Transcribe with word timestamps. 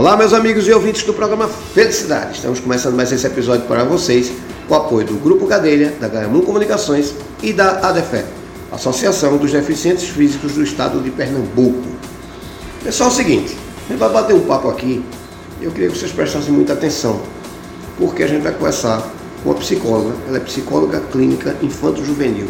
Olá, 0.00 0.16
meus 0.16 0.32
amigos 0.32 0.66
e 0.66 0.72
ouvintes 0.72 1.02
do 1.02 1.12
programa 1.12 1.46
Felicidade. 1.46 2.36
Estamos 2.36 2.58
começando 2.58 2.96
mais 2.96 3.12
esse 3.12 3.26
episódio 3.26 3.66
para 3.66 3.84
vocês 3.84 4.32
com 4.66 4.72
o 4.72 4.76
apoio 4.78 5.06
do 5.06 5.12
Grupo 5.16 5.46
Gadelha, 5.46 5.94
da 6.00 6.08
Ganhamun 6.08 6.40
Comunicações 6.40 7.14
e 7.42 7.52
da 7.52 7.86
ADEFE, 7.86 8.24
Associação 8.72 9.36
dos 9.36 9.52
Deficientes 9.52 10.08
Físicos 10.08 10.54
do 10.54 10.62
Estado 10.62 11.02
de 11.02 11.10
Pernambuco. 11.10 11.86
Pessoal, 12.82 13.10
é 13.10 13.12
o 13.12 13.14
seguinte, 13.14 13.54
a 13.84 13.88
gente 13.90 13.98
vai 13.98 14.08
bater 14.08 14.34
um 14.34 14.40
papo 14.40 14.70
aqui 14.70 15.04
eu 15.60 15.70
queria 15.70 15.90
que 15.90 15.98
vocês 15.98 16.12
prestassem 16.12 16.50
muita 16.50 16.72
atenção, 16.72 17.20
porque 17.98 18.22
a 18.22 18.26
gente 18.26 18.40
vai 18.40 18.54
conversar 18.54 19.06
com 19.44 19.50
a 19.50 19.54
psicóloga, 19.56 20.14
ela 20.26 20.38
é 20.38 20.40
psicóloga 20.40 20.98
clínica 21.12 21.54
infanto-juvenil 21.60 22.46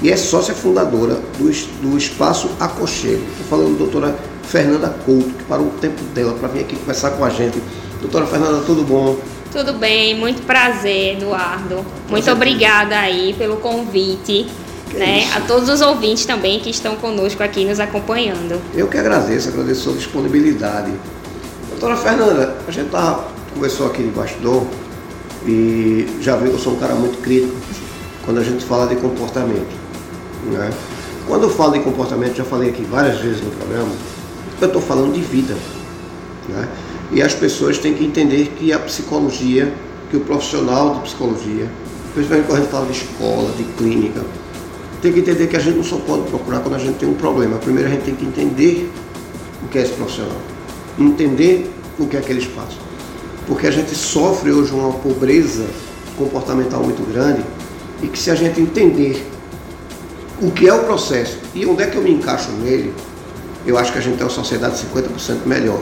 e 0.00 0.12
é 0.12 0.16
sócia 0.16 0.54
fundadora 0.54 1.18
do, 1.38 1.50
do 1.82 1.98
Espaço 1.98 2.50
Aconchego. 2.60 3.24
Estou 3.32 3.46
falando 3.50 3.76
doutora 3.76 4.16
Fernanda 4.46 4.94
Couto, 5.04 5.30
que 5.30 5.44
parou 5.44 5.66
o 5.66 5.70
tempo 5.80 6.02
dela 6.14 6.34
para 6.34 6.48
vir 6.48 6.60
aqui 6.60 6.76
conversar 6.76 7.10
com 7.12 7.24
a 7.24 7.30
gente. 7.30 7.60
Doutora 8.00 8.26
Fernanda, 8.26 8.62
tudo 8.64 8.82
bom? 8.82 9.16
Tudo 9.50 9.74
bem, 9.74 10.18
muito 10.18 10.42
prazer, 10.42 11.16
Eduardo. 11.16 11.84
Muito 12.08 12.30
obrigada 12.30 12.98
aí 12.98 13.34
pelo 13.38 13.56
convite. 13.56 14.46
Né, 14.92 15.28
a 15.34 15.40
todos 15.40 15.68
os 15.68 15.80
ouvintes 15.80 16.24
também 16.24 16.60
que 16.60 16.70
estão 16.70 16.94
conosco 16.94 17.42
aqui 17.42 17.64
nos 17.64 17.80
acompanhando. 17.80 18.60
Eu 18.72 18.86
que 18.86 18.96
agradeço, 18.96 19.48
agradeço 19.48 19.80
a 19.80 19.84
sua 19.84 19.94
disponibilidade. 19.94 20.92
Doutora 21.70 21.96
Fernanda, 21.96 22.56
a 22.66 22.70
gente 22.70 22.90
tá, 22.90 23.24
conversou 23.52 23.88
aqui 23.88 24.04
de 24.04 24.10
bastidor 24.10 24.64
e 25.44 26.06
já 26.20 26.36
viu 26.36 26.50
que 26.50 26.54
eu 26.54 26.60
sou 26.60 26.74
um 26.74 26.76
cara 26.76 26.94
muito 26.94 27.20
crítico 27.22 27.56
quando 28.24 28.38
a 28.38 28.44
gente 28.44 28.64
fala 28.64 28.86
de 28.86 28.94
comportamento. 28.96 29.74
Né? 30.44 30.70
Quando 31.26 31.44
eu 31.44 31.50
falo 31.50 31.72
de 31.72 31.80
comportamento, 31.80 32.36
já 32.36 32.44
falei 32.44 32.70
aqui 32.70 32.84
várias 32.84 33.18
vezes 33.18 33.42
no 33.42 33.50
programa, 33.50 33.90
eu 34.64 34.68
estou 34.68 34.82
falando 34.82 35.12
de 35.12 35.20
vida. 35.20 35.54
Né? 36.48 36.68
E 37.12 37.22
as 37.22 37.34
pessoas 37.34 37.78
têm 37.78 37.94
que 37.94 38.04
entender 38.04 38.52
que 38.58 38.72
a 38.72 38.78
psicologia, 38.78 39.72
que 40.10 40.16
o 40.16 40.20
profissional 40.20 40.94
de 40.94 41.00
psicologia, 41.02 41.70
principalmente 42.12 42.46
quando 42.46 42.58
a 42.58 42.62
gente 42.62 42.70
fala 42.70 42.86
de 42.86 42.92
escola, 42.92 43.52
de 43.56 43.64
clínica, 43.76 44.22
tem 45.00 45.12
que 45.12 45.20
entender 45.20 45.46
que 45.46 45.56
a 45.56 45.60
gente 45.60 45.76
não 45.76 45.84
só 45.84 45.96
pode 45.96 46.22
procurar 46.30 46.60
quando 46.60 46.74
a 46.74 46.78
gente 46.78 46.96
tem 46.98 47.08
um 47.08 47.14
problema. 47.14 47.58
Primeiro 47.58 47.88
a 47.88 47.92
gente 47.92 48.04
tem 48.04 48.14
que 48.14 48.24
entender 48.24 48.90
o 49.62 49.68
que 49.68 49.78
é 49.78 49.82
esse 49.82 49.92
profissional, 49.92 50.36
entender 50.98 51.70
o 51.98 52.06
que 52.06 52.16
é 52.16 52.20
aquele 52.20 52.40
espaço. 52.40 52.78
Porque 53.46 53.66
a 53.66 53.70
gente 53.70 53.94
sofre 53.94 54.50
hoje 54.50 54.72
uma 54.72 54.92
pobreza 54.92 55.66
comportamental 56.16 56.82
muito 56.82 57.02
grande 57.12 57.44
e 58.02 58.06
que 58.06 58.18
se 58.18 58.30
a 58.30 58.34
gente 58.34 58.60
entender 58.60 59.26
o 60.40 60.50
que 60.50 60.68
é 60.68 60.72
o 60.72 60.84
processo 60.84 61.38
e 61.54 61.66
onde 61.66 61.82
é 61.82 61.86
que 61.86 61.96
eu 61.96 62.02
me 62.02 62.10
encaixo 62.10 62.50
nele, 62.52 62.92
eu 63.66 63.78
acho 63.78 63.92
que 63.92 63.98
a 63.98 64.02
gente 64.02 64.16
tem 64.16 64.24
uma 64.24 64.32
sociedade 64.32 64.76
50% 64.76 65.46
melhor. 65.46 65.80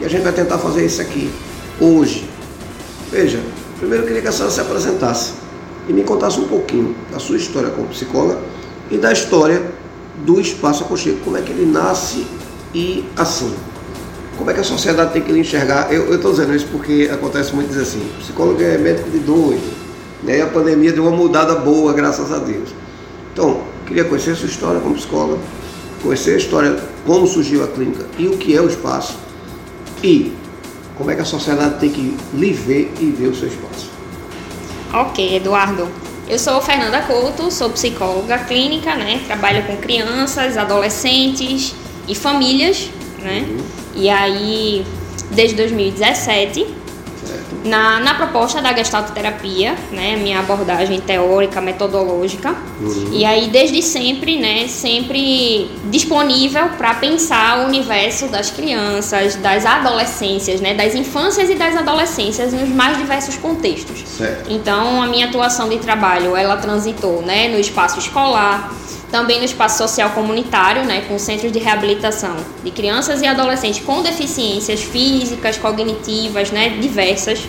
E 0.00 0.04
a 0.04 0.08
gente 0.08 0.22
vai 0.22 0.32
tentar 0.32 0.58
fazer 0.58 0.84
isso 0.84 1.00
aqui, 1.00 1.32
hoje. 1.80 2.28
Veja, 3.10 3.40
primeiro 3.78 4.04
eu 4.04 4.06
queria 4.06 4.22
que 4.22 4.28
a 4.28 4.32
senhora 4.32 4.52
se 4.52 4.60
apresentasse 4.60 5.32
e 5.88 5.92
me 5.92 6.02
contasse 6.02 6.38
um 6.38 6.48
pouquinho 6.48 6.94
da 7.10 7.18
sua 7.18 7.36
história 7.36 7.70
como 7.70 7.88
psicóloga 7.88 8.38
e 8.90 8.96
da 8.96 9.12
história 9.12 9.62
do 10.24 10.40
Espaço 10.40 10.84
Aconchego. 10.84 11.18
Como 11.24 11.36
é 11.36 11.42
que 11.42 11.50
ele 11.50 11.66
nasce 11.66 12.26
e 12.74 13.04
assim. 13.16 13.52
Como 14.36 14.50
é 14.50 14.54
que 14.54 14.60
a 14.60 14.64
sociedade 14.64 15.12
tem 15.12 15.22
que 15.22 15.32
enxergar? 15.32 15.92
Eu 15.92 16.14
estou 16.14 16.32
dizendo 16.32 16.54
isso 16.54 16.66
porque 16.72 17.08
acontece 17.12 17.54
muito 17.54 17.68
dizer 17.68 17.82
assim, 17.82 18.02
psicólogo 18.18 18.62
é 18.62 18.78
médico 18.78 19.10
de 19.10 19.18
doido. 19.18 19.72
Né? 20.22 20.38
E 20.38 20.42
a 20.42 20.46
pandemia 20.46 20.92
deu 20.92 21.04
uma 21.04 21.16
mudada 21.16 21.54
boa, 21.56 21.92
graças 21.92 22.32
a 22.32 22.38
Deus. 22.38 22.70
Então, 23.32 23.62
queria 23.86 24.04
conhecer 24.04 24.32
a 24.32 24.36
sua 24.36 24.48
história 24.48 24.80
como 24.80 24.94
psicóloga, 24.94 25.38
conhecer 26.02 26.34
a 26.34 26.38
história, 26.38 26.76
como 27.06 27.26
surgiu 27.26 27.64
a 27.64 27.68
clínica 27.68 28.06
e 28.18 28.28
o 28.28 28.36
que 28.36 28.56
é 28.56 28.60
o 28.60 28.68
espaço. 28.68 29.16
E 30.02 30.32
como 30.96 31.10
é 31.10 31.14
que 31.14 31.22
a 31.22 31.24
sociedade 31.24 31.80
tem 31.80 31.90
que 31.90 32.16
lhe 32.34 32.52
ver 32.52 32.92
e 33.00 33.06
ver 33.06 33.28
o 33.28 33.34
seu 33.34 33.48
espaço. 33.48 33.90
Ok, 34.92 35.36
Eduardo. 35.36 35.88
Eu 36.28 36.38
sou 36.38 36.60
Fernanda 36.60 37.02
Couto, 37.02 37.50
sou 37.50 37.70
psicóloga 37.70 38.38
clínica, 38.38 38.94
né? 38.94 39.20
Trabalho 39.26 39.64
com 39.64 39.76
crianças, 39.76 40.56
adolescentes 40.56 41.74
e 42.06 42.14
famílias, 42.14 42.90
né? 43.20 43.46
Uhum. 43.48 43.64
E 43.94 44.08
aí, 44.08 44.84
desde 45.30 45.56
2017, 45.56 46.66
na, 47.64 48.00
na 48.00 48.14
proposta 48.14 48.60
da 48.60 48.72
gestaltoterapia, 48.72 49.74
né, 49.90 50.16
minha 50.16 50.40
abordagem 50.40 51.00
teórica, 51.00 51.60
metodológica, 51.60 52.54
uhum. 52.80 53.10
e 53.12 53.24
aí 53.24 53.48
desde 53.48 53.82
sempre, 53.82 54.38
né, 54.38 54.66
sempre 54.68 55.70
disponível 55.84 56.70
para 56.78 56.94
pensar 56.94 57.60
o 57.60 57.66
universo 57.66 58.28
das 58.28 58.50
crianças, 58.50 59.36
das 59.36 59.64
adolescências, 59.64 60.60
né, 60.60 60.74
das 60.74 60.94
infâncias 60.94 61.48
e 61.50 61.54
das 61.54 61.76
adolescências 61.76 62.52
nos 62.52 62.68
mais 62.68 62.96
diversos 62.98 63.36
contextos. 63.36 64.04
Certo. 64.06 64.50
Então, 64.50 65.02
a 65.02 65.06
minha 65.06 65.26
atuação 65.26 65.68
de 65.68 65.78
trabalho, 65.78 66.36
ela 66.36 66.56
transitou, 66.56 67.22
né, 67.22 67.48
no 67.48 67.58
espaço 67.58 67.98
escolar, 67.98 68.72
também 69.12 69.38
no 69.38 69.44
espaço 69.44 69.78
social 69.78 70.10
comunitário, 70.10 70.84
né, 70.84 71.04
com 71.06 71.18
centros 71.18 71.52
de 71.52 71.58
reabilitação 71.58 72.34
de 72.64 72.70
crianças 72.70 73.20
e 73.20 73.26
adolescentes 73.26 73.84
com 73.84 74.02
deficiências 74.02 74.82
físicas, 74.82 75.58
cognitivas, 75.58 76.50
né, 76.50 76.70
diversas. 76.80 77.40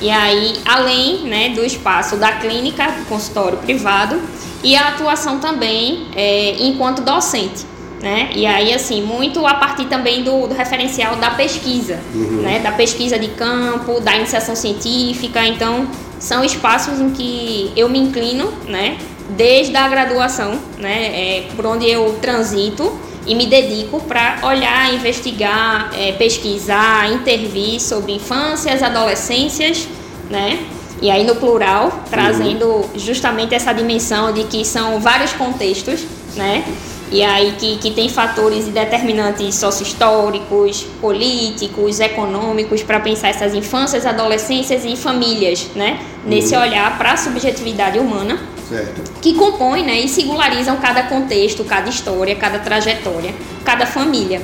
E 0.00 0.10
aí, 0.10 0.54
além 0.64 1.18
né, 1.24 1.50
do 1.50 1.64
espaço 1.64 2.16
da 2.16 2.32
clínica, 2.32 2.90
do 2.90 3.04
consultório 3.04 3.58
privado, 3.58 4.20
e 4.64 4.74
a 4.74 4.88
atuação 4.88 5.38
também 5.38 6.08
é, 6.16 6.56
enquanto 6.58 7.02
docente. 7.02 7.70
Né? 8.00 8.30
E 8.34 8.44
aí, 8.44 8.74
assim, 8.74 9.00
muito 9.00 9.46
a 9.46 9.54
partir 9.54 9.84
também 9.84 10.24
do, 10.24 10.48
do 10.48 10.54
referencial 10.54 11.14
da 11.16 11.30
pesquisa, 11.30 12.00
uhum. 12.12 12.42
né? 12.42 12.58
da 12.58 12.72
pesquisa 12.72 13.16
de 13.16 13.28
campo, 13.28 14.00
da 14.00 14.16
iniciação 14.16 14.56
científica. 14.56 15.46
Então, 15.46 15.86
são 16.18 16.44
espaços 16.44 16.98
em 16.98 17.10
que 17.10 17.70
eu 17.76 17.88
me 17.88 18.00
inclino, 18.00 18.52
né? 18.66 18.96
Desde 19.30 19.76
a 19.76 19.88
graduação, 19.88 20.58
né, 20.78 21.06
é, 21.06 21.44
por 21.56 21.66
onde 21.66 21.88
eu 21.88 22.18
transito 22.20 22.92
e 23.26 23.34
me 23.34 23.46
dedico 23.46 24.00
para 24.00 24.40
olhar, 24.42 24.92
investigar, 24.94 25.90
é, 25.96 26.12
pesquisar, 26.12 27.10
intervir 27.12 27.80
sobre 27.80 28.12
infâncias, 28.12 28.82
adolescências, 28.82 29.86
né? 30.28 30.64
E 31.00 31.10
aí 31.10 31.24
no 31.24 31.34
plural, 31.36 32.04
trazendo 32.10 32.66
uhum. 32.66 32.88
justamente 32.96 33.54
essa 33.54 33.72
dimensão 33.72 34.32
de 34.32 34.44
que 34.44 34.64
são 34.64 35.00
vários 35.00 35.32
contextos, 35.32 36.04
né? 36.36 36.64
E 37.10 37.22
aí 37.22 37.54
que, 37.58 37.76
que 37.76 37.90
tem 37.90 38.08
fatores 38.08 38.66
e 38.66 38.70
determinantes 38.70 39.54
sociohistóricos, 39.56 40.86
políticos, 41.00 42.00
econômicos 42.00 42.82
para 42.82 42.98
pensar 43.00 43.28
essas 43.28 43.52
infâncias, 43.54 44.06
adolescências 44.06 44.84
e 44.84 44.96
famílias, 44.96 45.68
né? 45.74 46.00
Nesse 46.24 46.54
uhum. 46.54 46.62
olhar 46.62 46.96
para 46.96 47.12
a 47.12 47.16
subjetividade 47.16 47.98
humana 47.98 48.38
Certo. 48.72 49.20
que 49.20 49.34
compõem 49.34 49.84
né, 49.84 50.00
e 50.00 50.08
singularizam 50.08 50.76
cada 50.76 51.04
contexto, 51.04 51.64
cada 51.64 51.88
história, 51.90 52.34
cada 52.36 52.58
trajetória, 52.58 53.34
cada 53.64 53.86
família. 53.86 54.40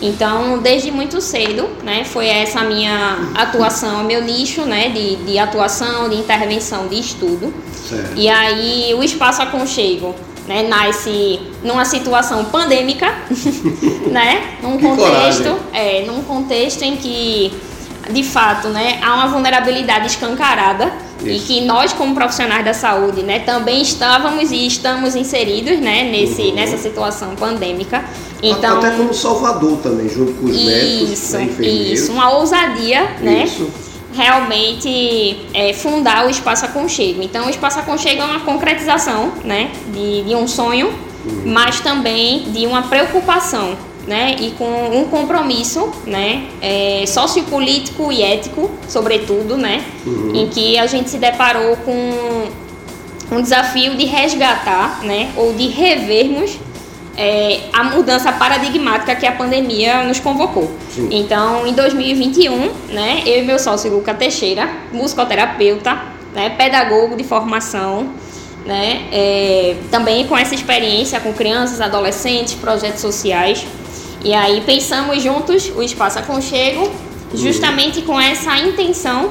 Então, 0.00 0.58
desde 0.58 0.90
muito 0.90 1.20
cedo, 1.20 1.68
né, 1.84 2.04
foi 2.04 2.26
essa 2.26 2.60
a 2.60 2.64
minha 2.64 3.30
atuação, 3.36 4.02
meu 4.02 4.22
nicho 4.22 4.62
né, 4.62 4.88
de, 4.88 5.16
de 5.16 5.38
atuação, 5.38 6.08
de 6.08 6.16
intervenção, 6.16 6.88
de 6.88 6.98
estudo. 6.98 7.54
Certo. 7.88 8.12
E 8.16 8.28
aí 8.28 8.94
o 8.94 9.02
espaço 9.02 9.42
aconchego 9.42 10.14
né, 10.48 10.64
nasce 10.64 11.40
numa 11.62 11.84
situação 11.84 12.44
pandêmica, 12.46 13.14
né, 14.10 14.56
num 14.60 14.76
contexto, 14.78 15.56
é, 15.72 16.04
num 16.04 16.22
contexto 16.22 16.82
em 16.82 16.96
que 16.96 17.52
de 18.10 18.24
fato, 18.24 18.68
né, 18.68 18.98
há 19.02 19.14
uma 19.14 19.28
vulnerabilidade 19.28 20.06
escancarada 20.06 20.92
isso. 21.30 21.52
e 21.52 21.60
que 21.60 21.60
nós 21.66 21.92
como 21.92 22.14
profissionais 22.14 22.64
da 22.64 22.74
saúde, 22.74 23.22
né, 23.22 23.40
também 23.40 23.82
estávamos 23.82 24.50
e 24.50 24.66
estamos 24.66 25.14
inseridos, 25.14 25.78
né, 25.78 26.04
nesse 26.10 26.42
uhum. 26.42 26.54
nessa 26.54 26.76
situação 26.78 27.34
pandêmica. 27.36 28.04
Então, 28.42 28.78
até 28.78 28.90
como 28.90 29.14
Salvador 29.14 29.78
também, 29.78 30.08
junto 30.08 30.32
com 30.34 30.46
os 30.46 30.56
isso, 30.56 31.36
médicos, 31.36 31.58
né, 31.58 31.66
Isso, 31.68 32.12
uma 32.12 32.30
ousadia, 32.32 33.16
né? 33.20 33.44
Isso. 33.44 33.70
Realmente 34.12 35.46
é, 35.54 35.72
fundar 35.72 36.26
o 36.26 36.30
Espaço 36.30 36.66
Aconchego. 36.66 37.22
Então, 37.22 37.46
o 37.46 37.50
Espaço 37.50 37.78
Aconchego 37.78 38.20
é 38.20 38.24
uma 38.24 38.40
concretização 38.40 39.32
né, 39.42 39.70
de, 39.94 40.22
de 40.24 40.34
um 40.34 40.46
sonho, 40.46 40.88
uhum. 40.88 41.42
mas 41.46 41.80
também 41.80 42.50
de 42.50 42.66
uma 42.66 42.82
preocupação 42.82 43.74
né, 44.06 44.36
e 44.38 44.50
com 44.52 44.64
um 44.64 45.04
compromisso 45.04 45.90
né, 46.06 46.48
é, 46.60 47.04
sociopolítico 47.06 48.10
e 48.10 48.22
ético, 48.22 48.70
sobretudo, 48.88 49.56
né, 49.56 49.84
uhum. 50.04 50.32
em 50.34 50.48
que 50.48 50.78
a 50.78 50.86
gente 50.86 51.08
se 51.08 51.18
deparou 51.18 51.76
com 51.76 52.48
um 53.30 53.40
desafio 53.40 53.96
de 53.96 54.04
resgatar 54.04 55.02
né, 55.02 55.30
ou 55.36 55.52
de 55.54 55.68
revermos 55.68 56.58
é, 57.16 57.60
a 57.72 57.84
mudança 57.84 58.32
paradigmática 58.32 59.14
que 59.14 59.26
a 59.26 59.32
pandemia 59.32 60.02
nos 60.04 60.18
convocou. 60.18 60.70
Sim. 60.90 61.08
Então, 61.10 61.66
em 61.66 61.72
2021, 61.72 62.70
né, 62.88 63.22
eu 63.26 63.42
e 63.42 63.46
meu 63.46 63.58
sócio 63.58 63.90
Luca 63.90 64.14
Teixeira, 64.14 64.68
musicoterapeuta, 64.92 65.98
né, 66.34 66.50
pedagogo 66.50 67.16
de 67.16 67.24
formação, 67.24 68.10
né, 68.64 69.06
é, 69.12 69.76
também 69.90 70.26
com 70.26 70.36
essa 70.36 70.54
experiência 70.54 71.20
com 71.20 71.32
crianças, 71.32 71.80
adolescentes, 71.80 72.54
projetos 72.54 73.00
sociais, 73.00 73.66
e 74.24 74.32
aí 74.32 74.60
pensamos 74.60 75.22
juntos 75.22 75.70
o 75.74 75.82
espaço 75.82 76.18
aconchego 76.18 76.90
justamente 77.34 78.02
com 78.02 78.20
essa 78.20 78.56
intenção 78.58 79.30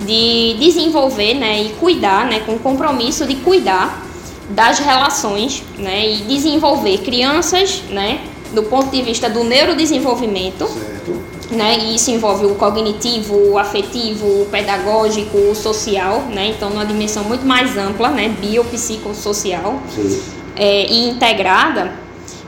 de 0.00 0.56
desenvolver 0.58 1.34
né, 1.34 1.62
e 1.62 1.68
cuidar, 1.70 2.26
né, 2.26 2.40
com 2.40 2.54
o 2.54 2.58
compromisso 2.58 3.26
de 3.26 3.36
cuidar 3.36 4.02
das 4.50 4.78
relações 4.78 5.62
né, 5.78 6.10
e 6.10 6.16
desenvolver 6.22 6.98
crianças 6.98 7.82
né, 7.90 8.20
do 8.52 8.64
ponto 8.64 8.90
de 8.90 9.02
vista 9.02 9.28
do 9.28 9.44
neurodesenvolvimento. 9.44 10.66
Certo. 10.66 11.32
Né, 11.50 11.78
e 11.78 11.96
isso 11.96 12.10
envolve 12.10 12.46
o 12.46 12.54
cognitivo, 12.54 13.52
o 13.52 13.58
afetivo, 13.58 14.26
o 14.26 14.46
pedagógico, 14.50 15.36
o 15.36 15.54
social, 15.54 16.22
né, 16.30 16.48
então 16.48 16.70
numa 16.70 16.86
dimensão 16.86 17.24
muito 17.24 17.44
mais 17.44 17.76
ampla, 17.76 18.08
né, 18.08 18.34
biopsicossocial 18.40 19.80
é, 20.56 20.86
e 20.90 21.10
integrada. 21.10 22.01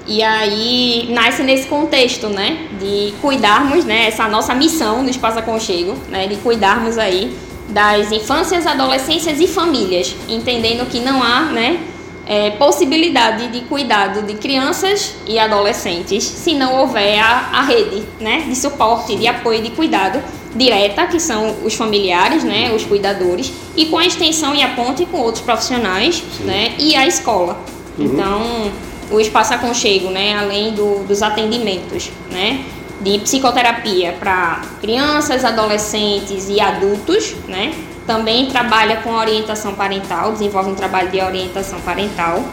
E 0.07 0.23
aí 0.23 1.09
nasce 1.11 1.43
nesse 1.43 1.67
contexto, 1.67 2.29
né, 2.29 2.69
de 2.79 3.15
cuidarmos, 3.23 3.85
né, 3.85 4.07
essa 4.07 4.29
nossa 4.29 4.55
missão 4.55 5.03
do 5.03 5.11
Espaço 5.11 5.39
Aconchego, 5.39 5.95
né, 6.11 6.27
de 6.27 6.37
cuidarmos 6.37 6.99
aí 6.99 7.35
das 7.71 8.13
infâncias, 8.13 8.67
adolescências 8.67 9.41
e 9.41 9.49
famílias, 9.49 10.15
entendendo 10.29 10.87
que 10.91 11.01
não 11.01 11.23
há, 11.23 11.47
né, 11.47 11.81
é, 12.27 12.51
possibilidade 12.53 13.49
de 13.49 13.63
cuidado 13.63 14.23
de 14.23 14.35
crianças 14.35 15.15
e 15.27 15.39
adolescentes 15.39 16.25
se 16.25 16.55
não 16.55 16.81
houver 16.81 17.19
a, 17.19 17.51
a 17.53 17.63
rede 17.63 18.03
né, 18.21 18.45
de 18.49 18.57
suporte, 18.57 19.17
de 19.17 19.27
apoio 19.27 19.63
de 19.63 19.71
cuidado 19.71 20.23
direta, 20.55 21.07
que 21.07 21.19
são 21.19 21.57
os 21.65 21.75
familiares, 21.75 22.45
né, 22.45 22.73
os 22.75 22.85
cuidadores, 22.85 23.53
e 23.77 23.87
com 23.87 23.99
a 23.99 24.07
extensão 24.07 24.55
e 24.55 24.63
a 24.63 24.69
ponte 24.69 25.05
com 25.07 25.19
outros 25.19 25.43
profissionais 25.43 26.23
né, 26.41 26.75
e 26.79 26.95
a 26.95 27.07
escola. 27.07 27.59
Uhum. 27.99 28.05
Então, 28.05 28.73
o 29.15 29.21
espaço 29.21 29.55
aconchego, 29.55 30.11
né, 30.11 30.37
além 30.37 30.73
do, 30.73 31.05
dos 31.05 31.23
atendimentos 31.23 32.11
né, 32.31 32.65
de 33.01 33.19
psicoterapia 33.21 34.15
para 34.19 34.63
crianças, 34.81 35.45
adolescentes 35.45 36.49
e 36.49 36.61
adultos, 36.61 37.35
né, 37.47 37.75
também 38.07 38.47
trabalha 38.47 38.97
com 38.97 39.11
orientação 39.11 39.75
parental, 39.75 40.33
desenvolve 40.33 40.71
um 40.71 40.75
trabalho 40.75 41.11
de 41.11 41.21
orientação 41.21 41.81
parental 41.81 42.45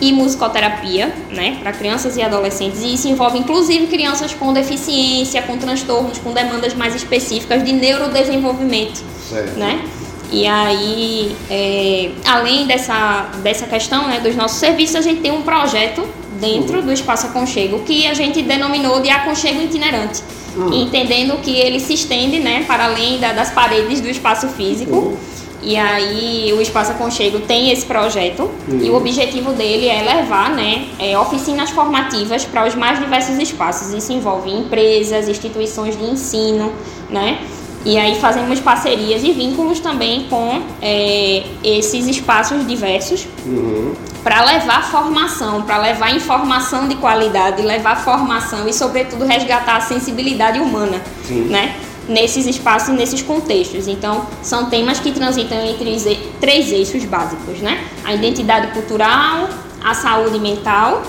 e 0.00 0.12
musicoterapia, 0.12 1.12
né, 1.30 1.58
para 1.60 1.72
crianças 1.72 2.16
e 2.16 2.22
adolescentes. 2.22 2.80
E 2.80 2.94
isso 2.94 3.08
envolve 3.08 3.38
inclusive 3.38 3.86
crianças 3.86 4.32
com 4.32 4.52
deficiência, 4.52 5.42
com 5.42 5.58
transtornos, 5.58 6.18
com 6.18 6.32
demandas 6.32 6.74
mais 6.74 6.94
específicas 6.94 7.62
de 7.62 7.72
neurodesenvolvimento, 7.72 9.02
certo. 9.28 9.58
né? 9.58 9.84
E 10.32 10.46
aí, 10.46 11.34
é, 11.50 12.10
além 12.24 12.66
dessa, 12.66 13.30
dessa 13.42 13.66
questão 13.66 14.06
né, 14.06 14.20
dos 14.20 14.36
nossos 14.36 14.58
serviços, 14.58 14.96
a 14.96 15.00
gente 15.00 15.20
tem 15.20 15.32
um 15.32 15.42
projeto 15.42 16.06
dentro 16.40 16.78
uhum. 16.78 16.86
do 16.86 16.92
Espaço 16.92 17.26
Aconchego 17.26 17.80
que 17.80 18.06
a 18.06 18.14
gente 18.14 18.40
denominou 18.42 19.00
de 19.00 19.10
Aconchego 19.10 19.60
Itinerante 19.62 20.22
Hum. 20.56 20.72
entendendo 20.72 21.40
que 21.40 21.56
ele 21.56 21.78
se 21.78 21.94
estende 21.94 22.40
né, 22.40 22.64
para 22.66 22.86
além 22.86 23.18
da, 23.20 23.32
das 23.32 23.50
paredes 23.50 24.00
do 24.00 24.08
espaço 24.08 24.48
físico. 24.48 24.96
Hum. 24.96 25.16
E 25.62 25.76
aí 25.76 26.50
o 26.54 26.60
Espaço 26.62 26.92
Aconchego 26.92 27.40
tem 27.40 27.70
esse 27.70 27.84
projeto 27.84 28.50
e 28.66 28.88
o 28.88 28.96
objetivo 28.96 29.52
dele 29.52 29.88
é 29.88 30.02
levar 30.02 30.50
né, 30.50 30.86
é, 30.98 31.18
oficinas 31.18 31.68
formativas 31.68 32.46
para 32.46 32.66
os 32.66 32.74
mais 32.74 32.98
diversos 32.98 33.36
espaços. 33.36 33.92
Isso 33.92 34.10
envolve 34.10 34.50
empresas, 34.50 35.28
instituições 35.28 35.98
de 35.98 36.04
ensino, 36.04 36.72
né? 37.10 37.40
E 37.84 37.96
aí 37.96 38.20
fazemos 38.20 38.60
parcerias 38.60 39.24
e 39.24 39.32
vínculos 39.32 39.80
também 39.80 40.26
com 40.28 40.62
é, 40.82 41.44
esses 41.64 42.06
espaços 42.06 42.66
diversos 42.66 43.26
uhum 43.46 43.94
para 44.22 44.44
levar 44.44 44.90
formação, 44.90 45.62
para 45.62 45.78
levar 45.78 46.14
informação 46.14 46.88
de 46.88 46.94
qualidade, 46.96 47.62
levar 47.62 47.96
formação 47.96 48.68
e, 48.68 48.72
sobretudo, 48.72 49.24
resgatar 49.24 49.76
a 49.76 49.80
sensibilidade 49.80 50.58
humana, 50.58 51.00
Sim. 51.26 51.44
né? 51.44 51.76
Nesses 52.08 52.46
espaços 52.46 52.88
e 52.88 52.92
nesses 52.92 53.22
contextos. 53.22 53.86
Então, 53.86 54.26
são 54.42 54.68
temas 54.68 54.98
que 54.98 55.12
transitam 55.12 55.58
entre 55.64 56.18
três 56.40 56.72
eixos 56.72 57.04
básicos, 57.04 57.60
né? 57.60 57.84
A 58.04 58.14
identidade 58.14 58.68
cultural, 58.72 59.48
a 59.82 59.94
saúde 59.94 60.38
mental 60.38 61.02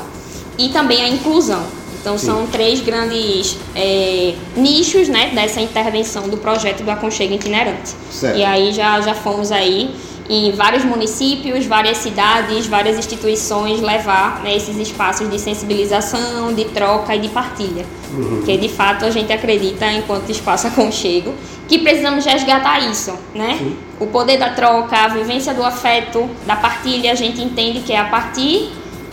e 0.57 0.69
também 0.69 1.01
a 1.01 1.09
inclusão. 1.09 1.63
Então, 2.01 2.17
Sim. 2.17 2.25
são 2.25 2.47
três 2.47 2.81
grandes 2.81 3.57
é, 3.75 4.33
nichos, 4.55 5.07
né? 5.07 5.31
Dessa 5.33 5.61
intervenção 5.61 6.27
do 6.27 6.37
projeto 6.37 6.83
do 6.83 6.89
Aconchego 6.89 7.35
Itinerante. 7.35 7.95
Certo. 8.11 8.37
E 8.37 8.43
aí 8.43 8.73
já, 8.73 8.99
já 9.01 9.13
fomos 9.13 9.51
aí 9.51 9.93
em 10.27 10.51
vários 10.53 10.83
municípios, 10.83 11.65
várias 11.65 11.97
cidades, 11.97 12.65
várias 12.65 12.97
instituições 12.97 13.81
levar 13.81 14.41
né, 14.41 14.55
esses 14.55 14.77
espaços 14.77 15.29
de 15.29 15.37
sensibilização, 15.37 16.53
de 16.53 16.65
troca 16.65 17.15
e 17.15 17.19
de 17.19 17.29
partilha. 17.29 17.85
Uhum. 18.13 18.37
Porque 18.37 18.57
de 18.57 18.69
fato 18.69 19.05
a 19.05 19.09
gente 19.09 19.31
acredita, 19.31 19.91
enquanto 19.91 20.29
espaço 20.29 20.67
aconchego, 20.67 21.33
que 21.67 21.79
precisamos 21.79 22.25
resgatar 22.25 22.79
isso, 22.79 23.13
né? 23.35 23.57
Sim. 23.59 23.75
O 23.99 24.07
poder 24.07 24.37
da 24.37 24.49
troca, 24.49 24.95
a 24.97 25.07
vivência 25.09 25.53
do 25.53 25.63
afeto, 25.63 26.29
da 26.45 26.55
partilha, 26.55 27.11
a 27.11 27.15
gente 27.15 27.41
entende 27.41 27.81
que 27.81 27.93
é 27.93 27.99
a 27.99 28.05
partir 28.05 28.71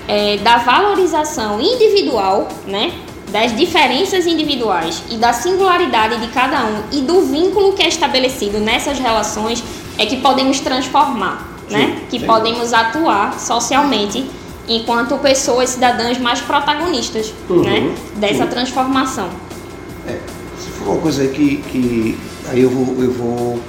é, 0.09 0.39
da 0.39 0.59
valorização 0.59 1.61
individual, 1.61 2.49
né? 2.67 2.93
das 3.31 3.55
diferenças 3.55 4.27
individuais 4.27 5.03
e 5.11 5.17
da 5.17 5.33
singularidade 5.33 6.19
de 6.21 6.29
cada 6.29 6.65
um 6.65 6.83
e 6.91 7.03
do 7.03 7.23
vínculo 7.23 7.75
que 7.75 7.83
é 7.83 7.89
estabelecido 7.89 8.59
nessas 8.59 8.99
relações 8.99 9.63
é 9.99 10.07
que 10.07 10.17
podemos 10.17 10.61
transformar, 10.61 11.47
sim, 11.69 11.75
né? 11.75 12.03
Que 12.09 12.21
sim. 12.21 12.27
podemos 12.27 12.73
atuar 12.73 13.39
socialmente 13.39 14.25
enquanto 14.67 15.17
pessoas 15.19 15.71
cidadãs 15.71 16.19
mais 16.19 16.41
protagonistas, 16.41 17.33
uhum, 17.49 17.63
né? 17.63 17.95
Dessa 18.17 18.45
sim. 18.45 18.51
transformação. 18.51 19.29
É, 20.07 20.19
se 20.59 20.71
for 20.71 20.93
uma 20.93 21.01
coisa 21.01 21.27
que, 21.29 21.59
que 21.71 22.19
aí 22.49 22.63
eu 22.63 22.71
vou, 22.71 23.05
eu 23.05 23.13
vou 23.13 23.61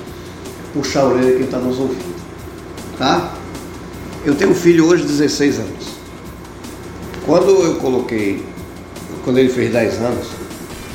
puxar 0.73 1.01
a 1.01 1.05
orelha 1.05 1.33
quem 1.33 1.45
está 1.45 1.57
nos 1.57 1.79
ouvindo, 1.79 2.15
tá? 2.97 3.33
Eu 4.23 4.35
tenho 4.35 4.51
um 4.51 4.55
filho 4.55 4.87
hoje 4.87 5.03
de 5.03 5.09
16 5.09 5.59
anos. 5.59 5.98
Quando 7.29 7.63
eu 7.63 7.75
coloquei, 7.75 8.43
quando 9.23 9.37
ele 9.37 9.49
fez 9.49 9.71
10 9.71 10.01
anos, 10.01 10.29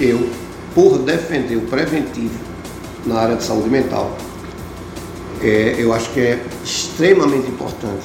eu, 0.00 0.28
por 0.74 0.98
defender 0.98 1.54
o 1.54 1.60
preventivo 1.60 2.34
na 3.06 3.20
área 3.20 3.36
de 3.36 3.44
saúde 3.44 3.70
mental, 3.70 4.16
é, 5.40 5.76
eu 5.78 5.92
acho 5.94 6.10
que 6.10 6.18
é 6.18 6.44
extremamente 6.64 7.48
importante, 7.48 8.02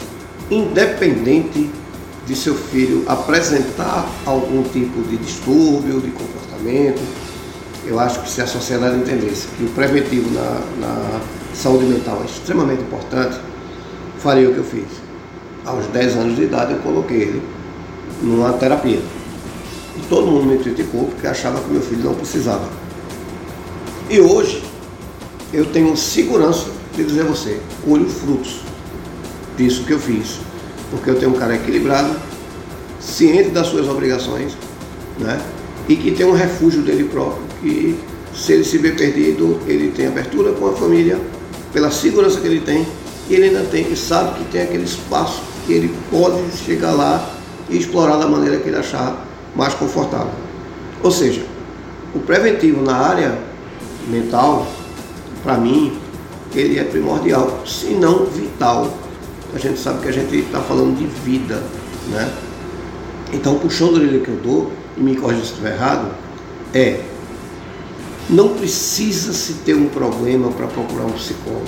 independente 0.52 1.72
de 2.28 2.36
seu 2.36 2.54
filho 2.54 3.04
apresentar 3.08 4.08
algum 4.28 4.62
tipo 4.62 5.02
de 5.10 5.18
distúrbio, 5.18 6.00
de 6.00 6.12
comportamento. 6.12 7.02
Eu 7.84 8.00
acho 8.00 8.22
que 8.22 8.30
se 8.30 8.44
a 8.44 8.46
sociedade 8.46 8.96
entendesse 8.96 9.48
que 9.58 9.64
o 9.64 9.70
preventivo 9.70 10.30
na, 10.36 10.62
na 10.80 11.22
saúde 11.56 11.86
mental 11.86 12.22
é 12.22 12.25
extremamente 12.25 12.84
importante, 12.84 13.39
faria 14.20 14.48
o 14.48 14.53
que 14.53 14.60
eu 14.60 14.63
fiz. 14.63 14.86
Aos 15.65 15.88
10 15.88 16.15
anos 16.15 16.36
de 16.36 16.44
idade 16.44 16.74
eu 16.74 16.80
coloquei 16.82 17.24
ele 17.24 17.59
numa 18.22 18.54
terapia. 18.54 19.00
E 19.96 20.02
todo 20.10 20.28
mundo 20.28 20.46
me 20.46 20.58
criticou 20.58 21.06
porque 21.06 21.28
achava 21.28 21.60
que 21.62 21.72
meu 21.72 21.82
filho 21.82 22.04
não 22.04 22.16
precisava. 22.16 22.68
E 24.10 24.20
hoje 24.20 24.64
eu 25.54 25.66
tenho 25.66 25.96
segurança 25.96 26.68
de 26.96 27.04
dizer 27.04 27.22
a 27.22 27.26
você, 27.26 27.60
colho 27.86 28.08
frutos 28.08 28.62
disso 29.58 29.84
que 29.84 29.94
eu 29.94 30.00
fiz. 30.00 30.40
Porque 30.92 31.10
eu 31.10 31.20
tenho 31.20 31.32
um 31.32 31.36
cara 31.36 31.56
equilibrado, 31.56 32.16
ciente 33.00 33.50
das 33.50 33.68
suas 33.68 33.88
obrigações, 33.88 34.54
né? 35.20 35.40
E 35.88 35.96
que 35.96 36.12
tem 36.12 36.26
um 36.26 36.34
refúgio 36.34 36.82
dele 36.82 37.06
próprio, 37.06 37.44
que 37.62 37.98
se 38.36 38.54
ele 38.54 38.64
se 38.64 38.78
vê 38.78 38.92
perdido, 38.92 39.60
ele 39.68 39.92
tem 39.92 40.08
abertura 40.08 40.54
com 40.54 40.68
a 40.68 40.74
família, 40.74 41.20
pela 41.74 41.92
segurança 41.92 42.40
que 42.40 42.48
ele 42.48 42.62
tem, 42.62 42.88
e 43.30 43.36
ele 43.36 43.46
ainda 43.46 43.64
tem, 43.64 43.92
e 43.92 43.96
sabe 43.96 44.40
que 44.40 44.52
tem 44.52 44.62
aquele 44.62 44.84
espaço 44.84 45.42
que 45.66 45.74
ele 45.74 45.94
pode 46.10 46.40
chegar 46.66 46.92
lá 46.92 47.38
e 47.70 47.78
explorar 47.78 48.18
da 48.18 48.28
maneira 48.28 48.58
que 48.58 48.70
ele 48.70 48.78
achar 48.78 49.26
mais 49.56 49.74
confortável. 49.74 50.34
Ou 51.04 51.12
seja, 51.12 51.46
o 52.14 52.20
preventivo 52.20 52.82
na 52.82 52.96
área 52.96 53.38
mental, 54.08 54.68
para 55.44 55.58
mim, 55.58 55.98
ele 56.54 56.80
é 56.80 56.84
primordial, 56.84 57.64
se 57.66 57.88
não 57.92 58.26
vital. 58.26 58.92
A 59.54 59.58
gente 59.58 59.80
sabe 59.80 60.02
que 60.02 60.10
a 60.10 60.12
gente 60.12 60.36
está 60.36 60.60
falando 60.60 60.98
de 60.98 61.06
vida, 61.06 61.64
né? 62.10 62.32
Então, 63.32 63.56
o 63.56 63.60
puxão 63.60 63.94
da 63.94 64.00
orelha 64.00 64.20
que 64.20 64.30
eu 64.30 64.38
dou, 64.38 64.72
e 64.98 65.02
me 65.02 65.16
corrija 65.16 65.42
se 65.42 65.52
estiver 65.52 65.74
errado, 65.74 66.10
é 66.74 67.02
não 68.30 68.50
precisa 68.50 69.34
se 69.34 69.54
ter 69.66 69.74
um 69.74 69.88
problema 69.88 70.52
para 70.52 70.68
procurar 70.68 71.06
um 71.06 71.12
psicólogo. 71.12 71.66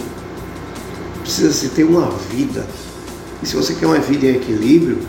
Precisa 1.21 1.51
se 1.51 1.69
ter 1.69 1.83
uma 1.83 2.09
vida. 2.29 2.65
E 3.41 3.47
se 3.47 3.55
você 3.55 3.73
quer 3.73 3.87
uma 3.87 3.97
vida 3.97 4.27
em 4.27 4.35
equilíbrio, 4.35 4.99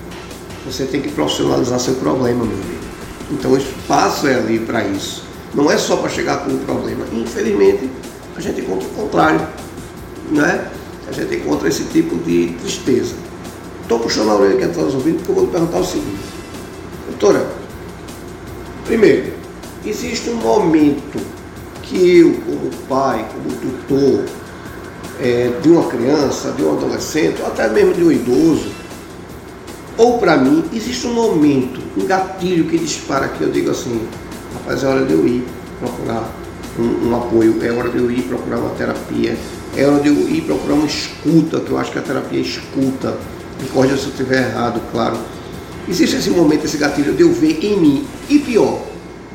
você 0.65 0.85
tem 0.85 1.01
que 1.01 1.11
profissionalizar 1.11 1.79
seu 1.81 1.95
problema, 1.95 2.45
meu 2.45 2.55
amigo. 2.55 2.83
Então 3.31 3.53
o 3.53 3.57
espaço 3.57 4.27
é 4.27 4.35
ali 4.35 4.59
para 4.61 4.85
isso. 4.85 5.25
Não 5.55 5.71
é 5.71 5.77
só 5.77 5.97
para 5.97 6.09
chegar 6.09 6.45
com 6.45 6.51
um 6.51 6.59
problema. 6.59 7.05
Infelizmente, 7.13 7.91
a 8.37 8.41
gente 8.41 8.61
encontra 8.61 8.87
o 8.89 8.91
contrário 8.91 9.47
né? 10.33 10.71
a 11.07 11.13
gente 11.13 11.35
encontra 11.37 11.69
esse 11.69 11.85
tipo 11.85 12.17
de 12.17 12.55
tristeza. 12.61 13.15
Estou 13.83 13.99
puxando 13.99 14.31
a 14.31 14.35
orelha 14.37 14.57
que 14.57 14.65
está 14.65 14.81
ouvindo 14.83 15.17
porque 15.17 15.31
eu 15.31 15.35
vou 15.35 15.45
lhe 15.45 15.51
perguntar 15.51 15.79
o 15.79 15.85
seguinte. 15.85 16.21
Doutora, 17.09 17.47
primeiro, 18.87 19.33
existe 19.85 20.31
um 20.31 20.37
momento 20.37 21.21
que 21.83 22.19
eu, 22.19 22.35
como 22.47 22.71
pai, 22.89 23.27
como 23.33 23.55
tutor 23.57 24.25
é, 25.21 25.51
de 25.61 25.69
uma 25.69 25.85
criança, 25.89 26.53
de 26.53 26.63
um 26.63 26.73
adolescente, 26.73 27.43
até 27.43 27.69
mesmo 27.69 27.93
de 27.93 28.05
um 28.05 28.13
idoso, 28.13 28.71
ou 29.97 30.19
para 30.19 30.37
mim, 30.37 30.65
existe 30.73 31.07
um 31.07 31.13
momento, 31.13 31.81
um 31.97 32.07
gatilho 32.07 32.65
que 32.65 32.79
dispara 32.79 33.29
que 33.29 33.43
eu 33.43 33.51
digo 33.51 33.71
assim, 33.71 34.01
rapaz, 34.55 34.83
é 34.83 34.87
hora 34.87 35.05
de 35.05 35.13
eu 35.13 35.27
ir 35.27 35.45
procurar 35.79 36.31
um, 36.79 37.09
um 37.09 37.17
apoio, 37.17 37.59
é 37.63 37.71
hora 37.71 37.91
de 37.91 37.99
eu 37.99 38.11
ir 38.11 38.23
procurar 38.23 38.59
uma 38.59 38.71
terapia, 38.71 39.37
é 39.77 39.87
hora 39.87 40.01
de 40.01 40.09
eu 40.09 40.29
ir 40.29 40.43
procurar 40.43 40.75
uma 40.75 40.87
escuta, 40.87 41.61
que 41.61 41.71
eu 41.71 41.79
acho 41.79 41.93
que 41.93 41.99
a 41.99 42.03
terapia 42.03 42.39
é 42.39 42.43
escuta, 42.43 43.17
me 43.61 43.69
corrija 43.69 43.97
se 43.97 44.05
eu 44.05 44.11
estiver 44.11 44.51
errado, 44.51 44.81
claro. 44.91 45.19
Existe 45.89 46.17
esse 46.17 46.31
momento, 46.31 46.65
esse 46.65 46.79
gatilho 46.79 47.13
de 47.13 47.23
eu 47.23 47.33
ver 47.33 47.59
em 47.63 47.79
mim, 47.79 48.07
e 48.31 48.39
pior, 48.39 48.83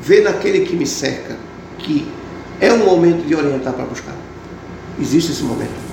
ver 0.02 0.22
naquele 0.22 0.60
que 0.60 0.74
me 0.74 0.86
cerca, 0.86 1.36
que 1.78 2.06
é 2.60 2.72
um 2.72 2.84
momento 2.84 3.26
de 3.26 3.34
orientar 3.34 3.72
para 3.74 3.84
buscar. 3.84 4.16
Existe 5.00 5.30
esse 5.30 5.42
momento 5.44 5.87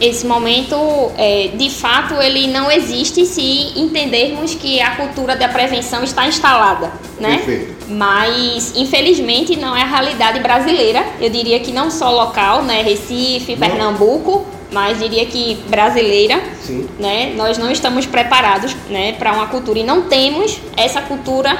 esse 0.00 0.26
momento, 0.26 0.76
é, 1.16 1.48
de 1.54 1.70
fato, 1.70 2.14
ele 2.20 2.48
não 2.48 2.70
existe 2.70 3.24
se 3.24 3.72
entendermos 3.76 4.54
que 4.54 4.80
a 4.80 4.96
cultura 4.96 5.34
da 5.34 5.48
prevenção 5.48 6.04
está 6.04 6.26
instalada, 6.26 6.92
né? 7.18 7.38
Perfeito. 7.38 7.76
Mas, 7.88 8.74
infelizmente, 8.76 9.56
não 9.56 9.74
é 9.74 9.82
a 9.82 9.86
realidade 9.86 10.40
brasileira. 10.40 11.04
Eu 11.20 11.30
diria 11.30 11.60
que 11.60 11.72
não 11.72 11.90
só 11.90 12.10
local, 12.10 12.62
né? 12.62 12.82
Recife, 12.82 13.52
não. 13.52 13.58
Pernambuco, 13.58 14.46
mas 14.70 14.98
diria 14.98 15.24
que 15.24 15.54
brasileira, 15.68 16.42
Sim. 16.62 16.86
né? 16.98 17.32
Nós 17.34 17.56
não 17.56 17.70
estamos 17.70 18.04
preparados, 18.04 18.76
né, 18.90 19.12
para 19.12 19.32
uma 19.32 19.46
cultura 19.46 19.78
e 19.78 19.84
não 19.84 20.02
temos 20.02 20.58
essa 20.76 21.00
cultura, 21.00 21.58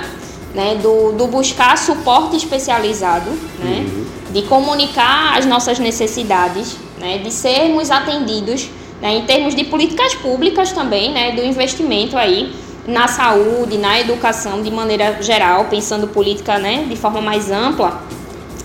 né, 0.54 0.78
do, 0.82 1.12
do 1.12 1.26
buscar 1.26 1.78
suporte 1.78 2.36
especializado, 2.36 3.30
né? 3.58 3.86
Uhum. 3.86 4.06
De 4.32 4.42
comunicar 4.42 5.38
as 5.38 5.46
nossas 5.46 5.78
necessidades 5.78 6.76
né, 6.98 7.18
de 7.18 7.30
sermos 7.30 7.90
atendidos 7.90 8.68
né, 9.00 9.14
em 9.14 9.22
termos 9.22 9.54
de 9.54 9.64
políticas 9.64 10.14
públicas 10.14 10.72
também, 10.72 11.12
né, 11.12 11.32
do 11.32 11.44
investimento 11.44 12.16
aí 12.16 12.52
na 12.86 13.08
saúde, 13.08 13.78
na 13.78 14.00
educação 14.00 14.62
de 14.62 14.70
maneira 14.70 15.20
geral, 15.20 15.66
pensando 15.66 16.06
política 16.08 16.58
né, 16.58 16.86
de 16.88 16.96
forma 16.96 17.20
mais 17.20 17.50
ampla. 17.50 18.02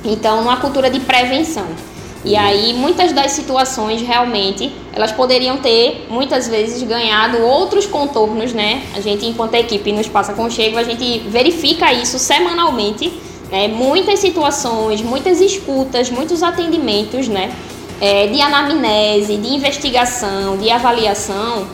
Então, 0.04 0.42
uma 0.42 0.58
cultura 0.58 0.90
de 0.90 1.00
prevenção. 1.00 1.66
E 2.24 2.36
aí, 2.36 2.74
muitas 2.74 3.12
das 3.14 3.32
situações 3.32 4.02
realmente, 4.02 4.72
elas 4.94 5.12
poderiam 5.12 5.58
ter, 5.58 6.06
muitas 6.08 6.48
vezes, 6.48 6.84
ganhado 6.84 7.40
outros 7.40 7.88
contornos, 7.88 8.54
né? 8.54 8.84
A 8.96 9.02
gente, 9.02 9.26
enquanto 9.26 9.56
equipe 9.56 9.92
no 9.92 10.02
Espaço 10.02 10.32
Aconchego, 10.32 10.78
a 10.78 10.84
gente 10.84 11.20
verifica 11.28 11.92
isso 11.92 12.20
semanalmente, 12.20 13.12
né? 13.52 13.68
Muitas 13.68 14.20
situações, 14.20 15.02
muitas 15.02 15.42
escutas, 15.42 16.12
muitos 16.12 16.44
atendimentos, 16.44 17.28
né? 17.28 17.52
É, 18.02 18.26
de 18.26 18.42
anamnese, 18.42 19.38
de 19.38 19.54
investigação, 19.54 20.58
de 20.58 20.72
avaliação, 20.72 21.68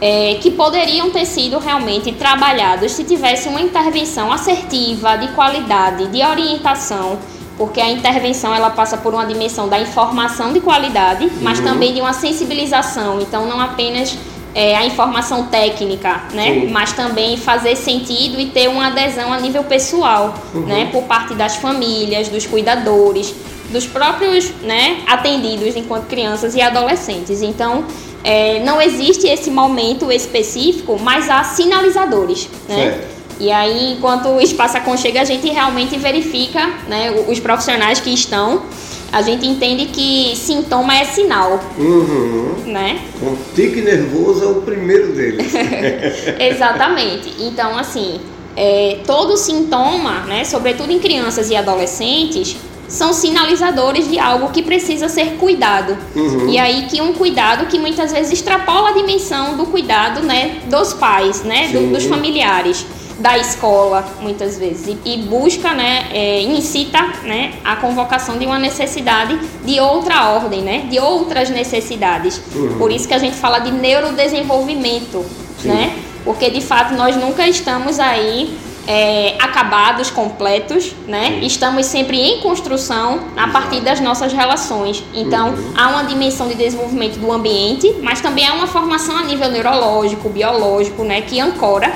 é, 0.00 0.38
que 0.40 0.52
poderiam 0.52 1.10
ter 1.10 1.26
sido 1.26 1.58
realmente 1.58 2.12
trabalhados 2.12 2.92
se 2.92 3.02
tivesse 3.02 3.48
uma 3.48 3.60
intervenção 3.60 4.32
assertiva, 4.32 5.16
de 5.16 5.28
qualidade, 5.28 6.06
de 6.06 6.22
orientação, 6.22 7.18
porque 7.58 7.80
a 7.80 7.90
intervenção 7.90 8.54
ela 8.54 8.70
passa 8.70 8.96
por 8.96 9.14
uma 9.14 9.26
dimensão 9.26 9.68
da 9.68 9.80
informação 9.80 10.52
de 10.52 10.60
qualidade, 10.60 11.30
mas 11.42 11.58
uhum. 11.58 11.64
também 11.64 11.92
de 11.92 12.00
uma 12.00 12.12
sensibilização. 12.12 13.20
Então, 13.20 13.46
não 13.46 13.60
apenas 13.60 14.16
é, 14.54 14.76
a 14.76 14.86
informação 14.86 15.46
técnica, 15.46 16.22
né? 16.32 16.54
Sim. 16.54 16.68
Mas 16.70 16.92
também 16.92 17.36
fazer 17.36 17.76
sentido 17.76 18.40
e 18.40 18.46
ter 18.46 18.68
uma 18.68 18.88
adesão 18.88 19.32
a 19.32 19.40
nível 19.40 19.64
pessoal, 19.64 20.34
uhum. 20.54 20.62
né? 20.62 20.88
Por 20.92 21.04
parte 21.04 21.34
das 21.34 21.56
famílias, 21.56 22.28
dos 22.28 22.46
cuidadores, 22.46 23.34
dos 23.74 23.86
próprios 23.86 24.50
né, 24.62 25.02
atendidos 25.06 25.74
enquanto 25.74 26.06
crianças 26.06 26.54
e 26.54 26.62
adolescentes. 26.62 27.42
Então, 27.42 27.84
é, 28.22 28.62
não 28.64 28.80
existe 28.80 29.26
esse 29.26 29.50
momento 29.50 30.10
específico, 30.12 30.96
mas 31.02 31.28
há 31.28 31.42
sinalizadores, 31.42 32.48
né? 32.68 33.00
E 33.40 33.50
aí, 33.50 33.94
enquanto 33.94 34.28
o 34.28 34.40
espaço 34.40 34.76
aconchega, 34.76 35.20
a 35.20 35.24
gente 35.24 35.48
realmente 35.48 35.98
verifica, 35.98 36.64
né, 36.86 37.12
os 37.26 37.40
profissionais 37.40 37.98
que 37.98 38.10
estão, 38.10 38.62
a 39.10 39.20
gente 39.22 39.44
entende 39.44 39.86
que 39.86 40.36
sintoma 40.36 40.96
é 40.96 41.04
sinal, 41.04 41.58
uhum. 41.76 42.54
né? 42.66 43.00
Um 43.20 43.36
tique 43.56 43.80
nervoso 43.80 44.44
é 44.44 44.46
o 44.46 44.62
primeiro 44.62 45.12
deles. 45.12 45.52
Exatamente. 46.38 47.34
Então, 47.40 47.76
assim, 47.76 48.20
é, 48.56 48.98
todo 49.04 49.36
sintoma, 49.36 50.20
né, 50.20 50.44
sobretudo 50.44 50.92
em 50.92 51.00
crianças 51.00 51.50
e 51.50 51.56
adolescentes, 51.56 52.56
são 52.88 53.12
sinalizadores 53.12 54.08
de 54.08 54.18
algo 54.18 54.50
que 54.50 54.62
precisa 54.62 55.08
ser 55.08 55.36
cuidado. 55.36 55.96
Uhum. 56.14 56.48
E 56.48 56.58
aí 56.58 56.86
que 56.86 57.00
um 57.00 57.12
cuidado 57.12 57.66
que 57.66 57.78
muitas 57.78 58.12
vezes 58.12 58.32
extrapola 58.32 58.90
a 58.90 58.92
dimensão 58.92 59.56
do 59.56 59.66
cuidado, 59.66 60.20
né, 60.22 60.62
dos 60.68 60.92
pais, 60.92 61.42
né, 61.42 61.68
do, 61.68 61.92
dos 61.92 62.04
familiares, 62.04 62.86
da 63.18 63.38
escola, 63.38 64.04
muitas 64.20 64.58
vezes, 64.58 64.88
e, 64.88 65.14
e 65.14 65.22
busca, 65.22 65.72
né, 65.72 66.08
é, 66.12 66.42
incita, 66.42 67.00
né, 67.22 67.54
a 67.64 67.76
convocação 67.76 68.38
de 68.38 68.46
uma 68.46 68.58
necessidade 68.58 69.38
de 69.64 69.80
outra 69.80 70.30
ordem, 70.30 70.62
né, 70.62 70.86
de 70.90 70.98
outras 70.98 71.48
necessidades. 71.48 72.40
Uhum. 72.54 72.76
Por 72.78 72.90
isso 72.90 73.06
que 73.06 73.14
a 73.14 73.18
gente 73.18 73.36
fala 73.36 73.60
de 73.60 73.70
neurodesenvolvimento, 73.70 75.24
Sim. 75.60 75.68
né, 75.68 75.96
porque 76.24 76.50
de 76.50 76.60
fato 76.60 76.94
nós 76.94 77.16
nunca 77.16 77.46
estamos 77.46 78.00
aí 78.00 78.56
é, 78.86 79.34
acabados, 79.38 80.10
completos, 80.10 80.94
né? 81.06 81.38
Sim. 81.40 81.46
Estamos 81.46 81.86
sempre 81.86 82.20
em 82.20 82.40
construção 82.40 83.20
a 83.36 83.48
partir 83.48 83.80
das 83.80 84.00
nossas 84.00 84.32
relações. 84.32 85.02
Então, 85.14 85.50
uhum. 85.50 85.72
há 85.76 85.88
uma 85.88 86.04
dimensão 86.04 86.48
de 86.48 86.54
desenvolvimento 86.54 87.18
do 87.18 87.32
ambiente, 87.32 87.94
mas 88.02 88.20
também 88.20 88.46
há 88.46 88.54
uma 88.54 88.66
formação 88.66 89.16
a 89.16 89.22
nível 89.22 89.50
neurológico, 89.50 90.28
biológico, 90.28 91.02
né? 91.04 91.22
Que 91.22 91.40
ancora 91.40 91.92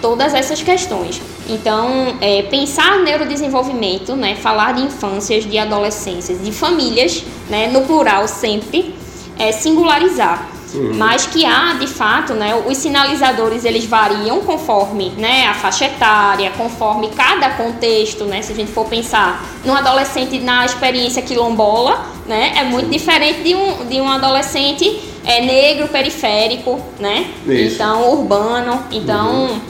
todas 0.00 0.34
essas 0.34 0.62
questões. 0.62 1.20
Então, 1.48 2.16
é, 2.20 2.42
pensar 2.42 2.98
neurodesenvolvimento, 2.98 4.14
né? 4.14 4.34
Falar 4.36 4.74
de 4.74 4.82
infâncias, 4.82 5.44
de 5.44 5.58
adolescências, 5.58 6.42
de 6.42 6.52
famílias, 6.52 7.22
né? 7.48 7.68
No 7.68 7.82
plural 7.82 8.28
sempre, 8.28 8.94
é 9.38 9.52
singularizar. 9.52 10.55
Uhum. 10.74 10.94
Mas 10.94 11.26
que 11.26 11.44
há, 11.44 11.74
de 11.74 11.86
fato, 11.86 12.34
né, 12.34 12.62
os 12.66 12.76
sinalizadores 12.76 13.64
eles 13.64 13.84
variam 13.84 14.40
conforme 14.40 15.10
né, 15.10 15.46
a 15.46 15.54
faixa 15.54 15.86
etária, 15.86 16.50
conforme 16.56 17.08
cada 17.10 17.50
contexto, 17.50 18.24
né? 18.24 18.42
Se 18.42 18.52
a 18.52 18.56
gente 18.56 18.72
for 18.72 18.86
pensar 18.86 19.44
num 19.64 19.74
adolescente 19.74 20.38
na 20.38 20.64
experiência 20.64 21.22
quilombola, 21.22 22.04
né, 22.26 22.54
é 22.56 22.64
muito 22.64 22.86
Sim. 22.86 22.90
diferente 22.90 23.42
de 23.42 23.54
um, 23.54 23.86
de 23.86 24.00
um 24.00 24.08
adolescente 24.08 25.00
é, 25.24 25.44
negro, 25.44 25.88
periférico, 25.88 26.80
né? 26.98 27.30
Isso. 27.46 27.74
Então, 27.74 28.12
urbano. 28.12 28.82
Então, 28.90 29.46
uhum. 29.46 29.60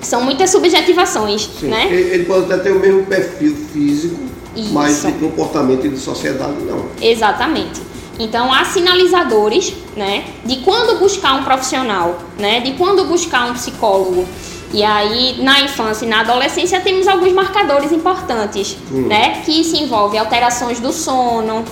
são 0.00 0.22
muitas 0.22 0.50
subjetivações, 0.50 1.48
Sim. 1.58 1.68
né? 1.68 1.88
Ele 1.90 2.24
pode 2.24 2.52
até 2.52 2.64
ter 2.64 2.72
o 2.72 2.78
mesmo 2.78 3.04
perfil 3.06 3.56
físico, 3.72 4.16
Isso. 4.54 4.72
mas 4.72 5.02
de 5.02 5.12
comportamento 5.12 5.86
e 5.86 5.90
de 5.90 5.98
sociedade 5.98 6.56
não. 6.64 6.86
Exatamente. 7.00 7.91
Então 8.22 8.52
há 8.52 8.64
sinalizadores, 8.64 9.74
né, 9.96 10.24
de 10.44 10.56
quando 10.56 10.98
buscar 10.98 11.34
um 11.34 11.44
profissional, 11.44 12.18
né, 12.38 12.60
de 12.60 12.72
quando 12.72 13.04
buscar 13.04 13.50
um 13.50 13.54
psicólogo. 13.54 14.26
E 14.72 14.82
aí 14.82 15.42
na 15.42 15.60
infância 15.60 16.06
e 16.06 16.08
na 16.08 16.20
adolescência 16.20 16.80
temos 16.80 17.06
alguns 17.06 17.32
marcadores 17.32 17.92
importantes, 17.92 18.76
hum. 18.90 19.08
né, 19.08 19.42
que 19.44 19.62
se 19.64 19.76
envolvem 19.76 20.18
alterações 20.18 20.80
do 20.80 20.92
sono, 20.92 21.64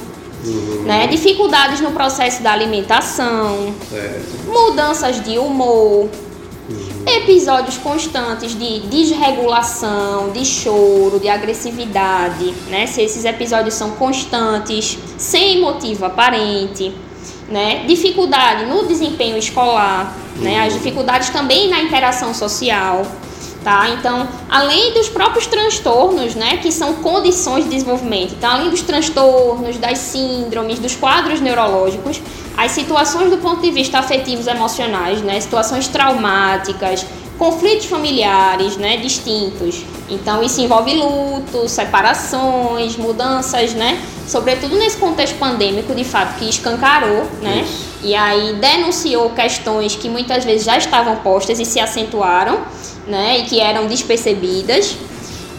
uhum. 0.45 0.83
né, 0.85 1.07
dificuldades 1.07 1.81
no 1.81 1.93
processo 1.93 2.43
da 2.43 2.53
alimentação, 2.53 3.75
mudanças 4.47 5.23
de 5.23 5.39
humor, 5.39 6.09
episódios 7.07 7.77
constantes 7.79 8.59
de 8.59 8.81
desregulação, 8.81 10.31
de 10.31 10.45
choro, 10.45 11.19
de 11.21 11.29
agressividade, 11.29 12.53
né? 12.69 12.87
Se 12.87 13.03
esses 13.03 13.25
episódios 13.25 13.75
são 13.75 13.93
constantes, 13.93 14.99
sem 15.17 15.61
motivo 15.61 16.05
aparente, 16.05 16.93
né? 17.49 17.85
Dificuldade 17.87 18.67
no 18.67 18.87
desempenho 18.87 19.37
escolar, 19.37 20.17
né? 20.37 20.61
As 20.61 20.73
dificuldades 20.73 21.31
também 21.31 21.69
na 21.69 21.83
interação 21.83 22.33
social, 22.35 23.07
tá? 23.63 23.89
Então, 23.91 24.29
além 24.49 24.93
dos 24.93 25.09
próprios 25.09 25.47
transtornos, 25.47 26.35
né, 26.35 26.59
que 26.59 26.73
são 26.73 26.95
condições 26.95 27.65
de 27.65 27.71
desenvolvimento, 27.71 28.35
então, 28.37 28.51
além 28.51 28.71
dos 28.71 28.83
transtornos, 28.83 29.77
das 29.79 29.99
síndromes, 29.99 30.79
dos 30.79 30.97
quadros 30.97 31.41
neurológicos, 31.41 32.21
as 32.57 32.73
situações 32.73 33.31
do 33.31 33.39
ponto 33.39 33.61
de 33.61 33.71
vista 33.71 33.99
afetivos 33.99 34.47
emocionais, 34.47 35.23
né, 35.23 35.41
situações 35.41 35.89
traumáticas, 35.89 37.07
conflitos 37.41 37.87
familiares, 37.87 38.77
né, 38.77 38.99
distintos. 38.99 39.83
Então 40.11 40.43
isso 40.43 40.61
envolve 40.61 40.95
luto, 40.95 41.67
separações, 41.67 42.97
mudanças, 42.97 43.73
né, 43.73 43.99
sobretudo 44.27 44.77
nesse 44.77 44.99
contexto 44.99 45.39
pandêmico, 45.39 45.95
de 45.95 46.05
fato, 46.05 46.39
que 46.39 46.47
escancarou, 46.51 47.25
né, 47.41 47.63
isso. 47.65 47.87
e 48.03 48.15
aí 48.15 48.53
denunciou 48.57 49.31
questões 49.31 49.97
que 49.97 50.07
muitas 50.07 50.45
vezes 50.45 50.67
já 50.67 50.77
estavam 50.77 51.17
postas 51.17 51.59
e 51.59 51.65
se 51.65 51.81
acentuaram, 51.81 52.59
né, 53.07 53.39
e 53.39 53.45
que 53.45 53.61
eram 53.61 53.87
despercebidas. 53.87 54.97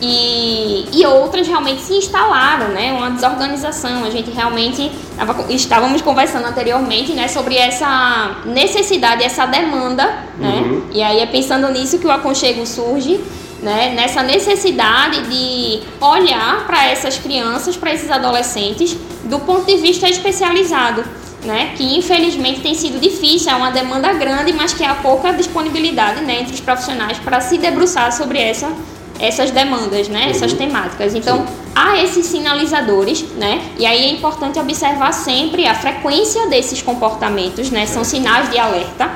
e, 0.02 0.88
e 0.92 1.06
outras 1.06 1.48
realmente 1.48 1.82
se 1.82 1.94
instalaram, 1.94 2.70
né? 2.70 2.92
Uma 2.92 3.12
desorganização. 3.12 4.04
A 4.04 4.10
gente 4.10 4.32
realmente 4.32 4.92
tava, 5.16 5.46
estávamos 5.54 6.02
conversando 6.02 6.48
anteriormente, 6.48 7.14
né, 7.14 7.28
sobre 7.28 7.56
essa 7.56 8.38
necessidade, 8.46 9.24
essa 9.24 9.46
demanda, 9.46 10.06
né? 10.40 10.64
Uhum. 10.66 10.88
E 10.92 11.04
aí 11.04 11.20
é 11.20 11.28
pensando 11.28 11.70
nisso 11.70 12.00
que 12.00 12.08
o 12.08 12.12
aconchego 12.12 12.66
surge, 12.66 13.22
né? 13.62 13.94
Nessa 13.96 14.24
necessidade 14.24 15.22
de 15.30 15.82
olhar 16.04 16.66
para 16.66 16.88
essas 16.88 17.20
crianças, 17.20 17.78
para 17.78 17.94
esses 17.94 18.10
adolescentes, 18.10 18.98
do 19.26 19.40
ponto 19.40 19.66
de 19.68 19.78
vista 19.78 20.10
especializado. 20.10 21.04
Né, 21.44 21.74
que 21.76 21.98
infelizmente 21.98 22.62
tem 22.62 22.76
sido 22.76 23.00
difícil, 23.00 23.52
é 23.52 23.56
uma 23.56 23.72
demanda 23.72 24.14
grande, 24.14 24.54
mas 24.54 24.74
que 24.76 24.84
há 24.84 24.94
pouca 24.94 25.34
disponibilidade 25.34 26.22
né, 26.22 26.42
entre 26.42 26.54
os 26.54 26.60
profissionais 26.60 27.18
para 27.18 27.42
se 27.42 27.58
debruçar 27.58 28.12
sobre 28.12 28.40
essa 28.40 28.72
essas 29.20 29.52
demandas, 29.52 30.08
né, 30.08 30.30
essas 30.32 30.52
Uhum. 30.52 30.58
temáticas. 30.58 31.14
Então, 31.14 31.46
há 31.76 31.98
esses 32.02 32.26
sinalizadores, 32.26 33.22
né, 33.36 33.62
e 33.78 33.86
aí 33.86 34.06
é 34.06 34.12
importante 34.12 34.58
observar 34.60 35.12
sempre 35.12 35.68
a 35.68 35.76
frequência 35.76 36.48
desses 36.48 36.82
comportamentos, 36.82 37.70
né, 37.70 37.86
são 37.86 38.04
sinais 38.04 38.50
de 38.50 38.58
alerta, 38.58 39.12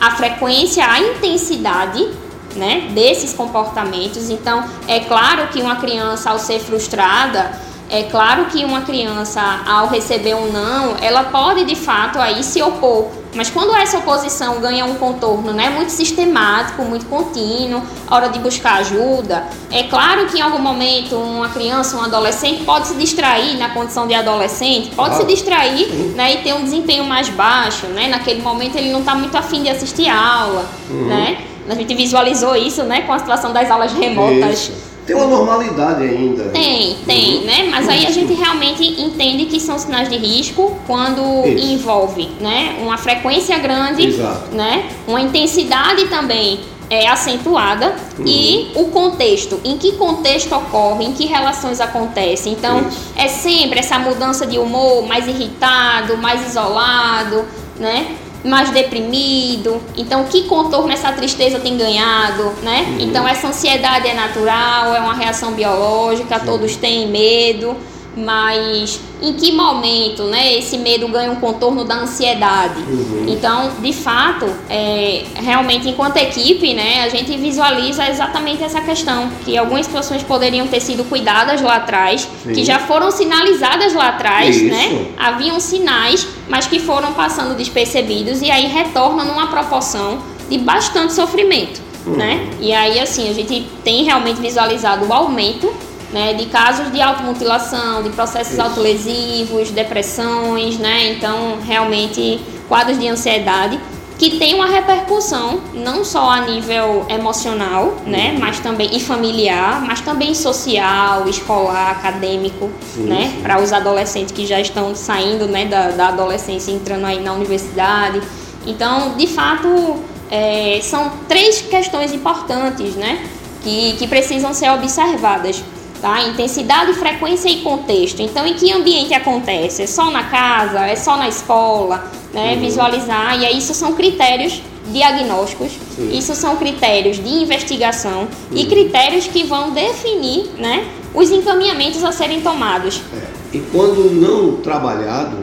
a 0.00 0.12
frequência, 0.12 0.84
a 0.86 1.00
intensidade, 1.00 2.08
né, 2.54 2.88
desses 2.94 3.32
comportamentos. 3.32 4.30
Então, 4.30 4.64
é 4.86 5.00
claro 5.00 5.48
que 5.48 5.60
uma 5.60 5.76
criança 5.76 6.30
ao 6.30 6.38
ser 6.38 6.60
frustrada, 6.60 7.50
é 7.92 8.04
claro 8.04 8.46
que 8.46 8.64
uma 8.64 8.80
criança 8.80 9.42
ao 9.66 9.86
receber 9.86 10.34
um 10.34 10.50
não, 10.50 10.96
ela 10.98 11.24
pode 11.24 11.62
de 11.66 11.76
fato 11.76 12.18
aí 12.18 12.42
se 12.42 12.62
opor. 12.62 13.10
Mas 13.34 13.50
quando 13.50 13.76
essa 13.76 13.98
oposição 13.98 14.60
ganha 14.60 14.86
um 14.86 14.94
contorno 14.94 15.52
né, 15.52 15.68
muito 15.68 15.90
sistemático, 15.90 16.82
muito 16.84 17.04
contínuo, 17.04 17.82
hora 18.10 18.30
de 18.30 18.38
buscar 18.38 18.78
ajuda, 18.78 19.44
é 19.70 19.82
claro 19.82 20.24
que 20.26 20.38
em 20.38 20.40
algum 20.40 20.58
momento 20.58 21.16
uma 21.16 21.50
criança, 21.50 21.98
um 21.98 22.02
adolescente 22.02 22.64
pode 22.64 22.88
se 22.88 22.94
distrair 22.94 23.58
na 23.58 23.68
condição 23.68 24.06
de 24.06 24.14
adolescente, 24.14 24.94
pode 24.94 25.16
se 25.16 25.24
distrair 25.26 25.86
né, 26.14 26.34
e 26.34 26.36
ter 26.38 26.54
um 26.54 26.64
desempenho 26.64 27.04
mais 27.04 27.28
baixo, 27.28 27.86
né? 27.88 28.08
Naquele 28.08 28.40
momento 28.40 28.76
ele 28.76 28.90
não 28.90 29.00
está 29.00 29.14
muito 29.14 29.36
afim 29.36 29.62
de 29.62 29.68
assistir 29.68 30.08
a 30.08 30.18
aula, 30.18 30.66
né? 30.88 31.44
A 31.68 31.74
gente 31.74 31.94
visualizou 31.94 32.56
isso, 32.56 32.82
né, 32.84 33.02
com 33.02 33.12
a 33.12 33.18
situação 33.18 33.52
das 33.52 33.70
aulas 33.70 33.92
remotas. 33.92 34.60
Isso. 34.60 34.91
Tem 35.06 35.16
uma 35.16 35.26
normalidade 35.26 36.02
ainda. 36.04 36.44
Tem, 36.50 36.96
tem, 37.06 37.38
Uhum. 37.38 37.44
né? 37.44 37.68
Mas 37.70 37.88
aí 37.88 38.06
a 38.06 38.10
gente 38.10 38.32
realmente 38.34 38.84
entende 39.02 39.46
que 39.46 39.58
são 39.58 39.78
sinais 39.78 40.08
de 40.08 40.16
risco 40.16 40.76
quando 40.86 41.20
Isso. 41.46 41.72
envolve, 41.72 42.28
né? 42.40 42.76
Uma 42.82 42.96
frequência 42.96 43.58
grande, 43.58 44.06
Exato. 44.06 44.54
né? 44.54 44.84
Uma 45.06 45.20
intensidade 45.20 46.06
também 46.06 46.60
é 46.88 47.08
acentuada 47.08 47.96
Uhum. 48.18 48.24
e 48.26 48.70
o 48.74 48.84
contexto, 48.86 49.58
em 49.64 49.76
que 49.78 49.92
contexto 49.92 50.54
ocorre, 50.54 51.04
em 51.06 51.12
que 51.12 51.24
relações 51.26 51.80
acontecem. 51.80 52.52
Então, 52.52 52.80
Isso. 52.86 52.98
é 53.16 53.28
sempre 53.28 53.80
essa 53.80 53.98
mudança 53.98 54.46
de 54.46 54.58
humor, 54.58 55.06
mais 55.06 55.26
irritado, 55.26 56.16
mais 56.18 56.46
isolado, 56.48 57.44
né? 57.78 58.06
Mais 58.44 58.70
deprimido. 58.70 59.80
Então, 59.96 60.24
que 60.24 60.44
contorno 60.44 60.92
essa 60.92 61.12
tristeza 61.12 61.60
tem 61.60 61.76
ganhado, 61.76 62.52
né? 62.62 62.86
Uhum. 62.88 63.00
Então, 63.00 63.26
essa 63.26 63.48
ansiedade 63.48 64.08
é 64.08 64.14
natural, 64.14 64.94
é 64.94 65.00
uma 65.00 65.14
reação 65.14 65.52
biológica, 65.52 66.40
todos 66.40 66.76
têm 66.76 67.08
medo, 67.08 67.76
mas 68.16 69.00
em 69.22 69.32
que 69.34 69.52
momento, 69.52 70.24
né? 70.24 70.54
Esse 70.54 70.76
medo 70.76 71.08
ganha 71.08 71.30
um 71.30 71.36
contorno 71.36 71.84
da 71.84 71.94
ansiedade. 71.96 72.80
Uhum. 72.80 73.24
Então, 73.28 73.70
de 73.80 73.92
fato, 73.92 74.46
é, 74.68 75.24
realmente, 75.34 75.88
enquanto 75.88 76.16
equipe, 76.16 76.74
né, 76.74 77.04
a 77.04 77.08
gente 77.08 77.36
visualiza 77.36 78.08
exatamente 78.08 78.62
essa 78.62 78.80
questão, 78.80 79.30
que 79.44 79.56
algumas 79.56 79.86
situações 79.86 80.22
poderiam 80.22 80.66
ter 80.66 80.80
sido 80.80 81.04
cuidadas 81.04 81.62
lá 81.62 81.76
atrás, 81.76 82.28
Sim. 82.42 82.52
que 82.52 82.64
já 82.64 82.78
foram 82.80 83.10
sinalizadas 83.10 83.94
lá 83.94 84.08
atrás, 84.08 84.56
Isso. 84.56 84.66
né? 84.66 85.06
Haviam 85.16 85.58
sinais, 85.60 86.26
mas 86.48 86.66
que 86.66 86.78
foram 86.78 87.12
passando 87.12 87.56
despercebidos 87.56 88.42
e 88.42 88.50
aí 88.50 88.66
retornam 88.66 89.24
numa 89.24 89.46
proporção 89.46 90.18
de 90.50 90.58
bastante 90.58 91.12
sofrimento, 91.14 91.80
Uhum. 92.04 92.16
né? 92.16 92.50
E 92.60 92.72
aí, 92.72 92.98
assim, 92.98 93.30
a 93.30 93.32
gente 93.32 93.66
tem 93.84 94.02
realmente 94.02 94.40
visualizado 94.40 95.06
o 95.06 95.12
aumento 95.12 95.72
né, 96.12 96.34
de 96.34 96.46
casos 96.46 96.92
de 96.92 97.00
automutilação, 97.00 98.02
de 98.02 98.10
processos 98.10 98.52
Isso. 98.52 98.62
autolesivos, 98.62 99.70
depressões, 99.70 100.78
né? 100.78 101.12
Então, 101.12 101.58
realmente, 101.66 102.40
quadros 102.68 102.98
de 102.98 103.08
ansiedade 103.08 103.80
que 104.22 104.38
tem 104.38 104.54
uma 104.54 104.66
repercussão 104.66 105.60
não 105.74 106.04
só 106.04 106.30
a 106.30 106.42
nível 106.42 107.04
emocional, 107.08 107.96
né, 108.06 108.36
mas 108.38 108.60
também 108.60 108.94
e 108.96 109.00
familiar, 109.00 109.82
mas 109.84 110.00
também 110.00 110.32
social, 110.32 111.28
escolar, 111.28 111.90
acadêmico, 111.90 112.70
Sim, 112.94 113.02
né, 113.02 113.36
para 113.42 113.60
os 113.60 113.72
adolescentes 113.72 114.30
que 114.32 114.46
já 114.46 114.60
estão 114.60 114.94
saindo, 114.94 115.48
né, 115.48 115.64
da, 115.64 115.88
da 115.88 116.08
adolescência, 116.08 116.70
e 116.70 116.74
entrando 116.76 117.04
aí 117.04 117.20
na 117.20 117.32
universidade. 117.32 118.22
Então, 118.64 119.16
de 119.16 119.26
fato, 119.26 119.96
é, 120.30 120.78
são 120.82 121.10
três 121.28 121.60
questões 121.60 122.12
importantes, 122.12 122.94
né, 122.94 123.26
que, 123.64 123.94
que 123.94 124.06
precisam 124.06 124.54
ser 124.54 124.70
observadas. 124.70 125.64
Tá? 126.02 126.20
Intensidade, 126.22 126.92
frequência 126.94 127.48
e 127.48 127.62
contexto. 127.62 128.20
Então, 128.20 128.44
em 128.44 128.54
que 128.54 128.72
ambiente 128.72 129.14
acontece? 129.14 129.82
É 129.82 129.86
só 129.86 130.10
na 130.10 130.24
casa? 130.24 130.80
É 130.80 130.96
só 130.96 131.16
na 131.16 131.28
escola? 131.28 132.10
Né? 132.34 132.54
Uhum. 132.54 132.60
Visualizar. 132.60 133.40
E 133.40 133.46
aí, 133.46 133.56
isso 133.56 133.72
são 133.72 133.92
critérios 133.94 134.60
diagnósticos, 134.90 135.72
Sim. 135.94 136.10
isso 136.12 136.34
são 136.34 136.56
critérios 136.56 137.16
de 137.16 137.28
investigação 137.28 138.26
e 138.50 138.66
critérios 138.66 139.28
que 139.28 139.44
vão 139.44 139.70
definir 139.70 140.50
né, 140.58 140.88
os 141.14 141.30
encaminhamentos 141.30 142.02
a 142.02 142.10
serem 142.10 142.40
tomados. 142.40 143.00
É, 143.14 143.56
E 143.56 143.60
quando 143.70 144.10
não 144.10 144.56
trabalhado, 144.56 145.38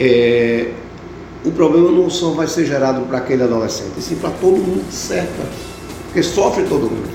é, 0.00 0.70
o 1.44 1.50
problema 1.50 1.90
não 1.90 2.08
só 2.08 2.30
vai 2.30 2.46
ser 2.46 2.64
gerado 2.64 3.02
para 3.02 3.18
aquele 3.18 3.42
adolescente, 3.42 4.00
sim 4.00 4.16
para 4.16 4.30
todo 4.30 4.56
mundo 4.56 4.84
que 4.88 4.94
cerca, 4.94 5.44
porque 6.06 6.22
sofre 6.22 6.64
todo 6.64 6.90
mundo. 6.90 7.10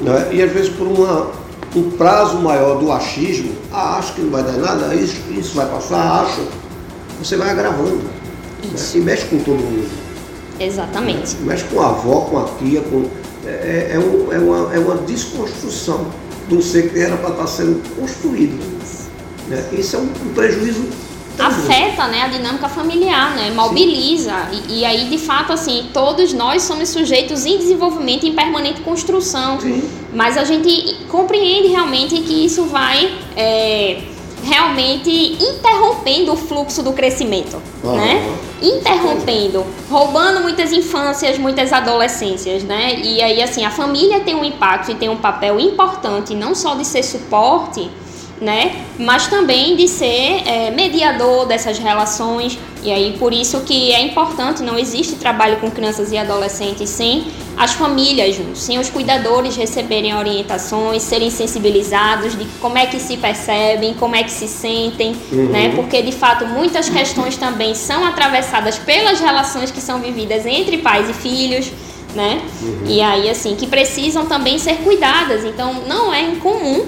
Né? 0.00 0.28
E 0.32 0.42
às 0.42 0.52
vezes 0.52 0.70
por 0.70 0.86
uma, 0.86 1.30
um 1.74 1.90
prazo 1.90 2.38
maior 2.38 2.78
do 2.78 2.90
achismo, 2.92 3.52
ah, 3.72 3.96
acho 3.98 4.14
que 4.14 4.20
não 4.22 4.30
vai 4.30 4.42
dar 4.44 4.52
nada, 4.52 4.94
isso, 4.94 5.16
isso 5.30 5.54
vai 5.56 5.66
passar, 5.66 6.22
acho, 6.24 6.40
você 7.20 7.36
vai 7.36 7.50
agravando. 7.50 7.96
Né? 7.96 8.10
Isso. 8.74 8.96
E 8.96 9.00
mexe 9.00 9.24
com 9.26 9.38
todo 9.38 9.58
mundo. 9.58 9.88
Exatamente. 10.58 11.36
Mexe 11.38 11.64
com 11.64 11.80
a 11.80 11.88
avó, 11.90 12.20
com 12.22 12.38
a 12.38 12.44
tia, 12.58 12.80
com. 12.82 13.06
É, 13.44 13.90
é, 13.90 13.90
é 13.94 13.98
um- 13.98 14.32
é 14.32 14.38
uma, 14.38 14.74
é 14.74 14.78
uma 14.78 14.94
desconstrução 14.98 16.06
do 16.48 16.62
ser 16.62 16.90
que 16.90 16.98
era 16.98 17.16
para 17.16 17.30
estar 17.30 17.46
sendo 17.46 17.82
construído. 17.96 18.58
Né? 19.48 19.62
Isso 19.72 19.96
é 19.96 19.98
um, 19.98 20.04
um 20.04 20.32
prejuízo. 20.34 20.84
Tremendo. 21.36 21.60
afeta 21.60 22.06
né, 22.08 22.22
a 22.22 22.28
dinâmica 22.28 22.68
familiar, 22.68 23.34
né, 23.34 23.50
mobiliza. 23.50 24.34
E, 24.68 24.80
e 24.80 24.84
aí, 24.84 25.08
de 25.08 25.18
fato, 25.18 25.52
assim, 25.52 25.88
todos 25.92 26.32
nós 26.32 26.62
somos 26.62 26.88
sujeitos 26.88 27.44
em 27.46 27.58
desenvolvimento, 27.58 28.26
em 28.26 28.34
permanente 28.34 28.80
construção. 28.80 29.60
Sim. 29.60 29.88
Mas 30.12 30.36
a 30.36 30.44
gente 30.44 31.06
compreende 31.08 31.68
realmente 31.68 32.20
que 32.20 32.44
isso 32.44 32.64
vai 32.64 33.12
é, 33.36 34.02
realmente 34.44 35.10
interrompendo 35.10 36.32
o 36.32 36.36
fluxo 36.36 36.82
do 36.82 36.92
crescimento, 36.92 37.60
né? 37.82 38.36
Interrompendo, 38.62 39.64
roubando 39.90 40.40
muitas 40.40 40.72
infâncias, 40.72 41.38
muitas 41.38 41.72
adolescências, 41.72 42.62
né? 42.62 43.00
E 43.00 43.22
aí, 43.22 43.42
assim, 43.42 43.64
a 43.64 43.70
família 43.70 44.20
tem 44.20 44.34
um 44.34 44.44
impacto 44.44 44.92
e 44.92 44.94
tem 44.94 45.08
um 45.08 45.16
papel 45.16 45.58
importante, 45.58 46.34
não 46.34 46.54
só 46.54 46.74
de 46.74 46.84
ser 46.84 47.02
suporte, 47.02 47.90
né? 48.40 48.84
Mas 48.98 49.26
também 49.28 49.76
de 49.76 49.86
ser 49.88 50.42
é, 50.46 50.70
mediador 50.70 51.46
dessas 51.46 51.78
relações. 51.78 52.58
E 52.82 52.92
aí 52.92 53.16
por 53.18 53.32
isso 53.32 53.60
que 53.60 53.92
é 53.92 54.00
importante, 54.02 54.62
não 54.62 54.78
existe 54.78 55.14
trabalho 55.14 55.56
com 55.58 55.70
crianças 55.70 56.12
e 56.12 56.18
adolescentes 56.18 56.90
sem 56.90 57.26
as 57.56 57.72
famílias 57.72 58.34
juntos, 58.34 58.62
sem 58.62 58.78
os 58.78 58.90
cuidadores 58.90 59.56
receberem 59.56 60.14
orientações, 60.14 61.02
serem 61.02 61.30
sensibilizados 61.30 62.36
de 62.36 62.44
como 62.60 62.76
é 62.76 62.86
que 62.86 62.98
se 62.98 63.16
percebem, 63.16 63.94
como 63.94 64.14
é 64.16 64.22
que 64.24 64.30
se 64.32 64.48
sentem, 64.48 65.14
Uhum. 65.32 65.46
né? 65.50 65.72
Porque 65.74 66.02
de 66.02 66.12
fato 66.12 66.44
muitas 66.46 66.88
questões 66.88 67.36
também 67.36 67.74
são 67.74 68.04
atravessadas 68.04 68.76
pelas 68.78 69.20
relações 69.20 69.70
que 69.70 69.80
são 69.80 70.00
vividas 70.00 70.44
entre 70.44 70.78
pais 70.78 71.08
e 71.08 71.14
filhos. 71.14 71.70
Né? 72.14 72.42
E 72.86 73.00
aí, 73.02 73.28
assim, 73.28 73.56
que 73.56 73.66
precisam 73.66 74.26
também 74.26 74.56
ser 74.56 74.76
cuidadas. 74.84 75.44
Então, 75.44 75.82
não 75.88 76.14
é 76.14 76.22
incomum 76.22 76.86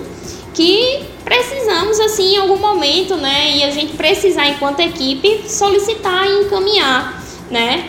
que 0.54 1.00
precisamos 1.26 1.98
assim 1.98 2.34
em 2.34 2.38
algum 2.38 2.56
momento, 2.56 3.16
né, 3.16 3.50
e 3.50 3.64
a 3.64 3.70
gente 3.72 3.94
precisar 3.94 4.46
enquanto 4.46 4.78
equipe 4.78 5.42
solicitar 5.48 6.24
e 6.24 6.44
encaminhar, 6.44 7.20
né, 7.50 7.88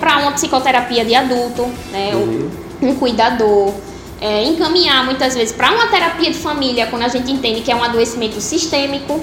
para 0.00 0.16
uma 0.16 0.32
psicoterapia 0.32 1.04
de 1.04 1.14
adulto, 1.14 1.66
né, 1.92 2.12
Uhum. 2.14 2.50
um, 2.80 2.94
cuidador, 2.96 3.74
é, 4.18 4.44
encaminhar 4.44 5.04
muitas 5.04 5.34
vezes 5.34 5.52
para 5.54 5.70
uma 5.70 5.88
terapia 5.88 6.30
de 6.30 6.38
família 6.38 6.86
quando 6.86 7.02
a 7.02 7.08
gente 7.08 7.30
entende 7.30 7.60
que 7.60 7.70
é 7.70 7.76
um 7.76 7.84
adoecimento 7.84 8.40
sistêmico, 8.40 9.20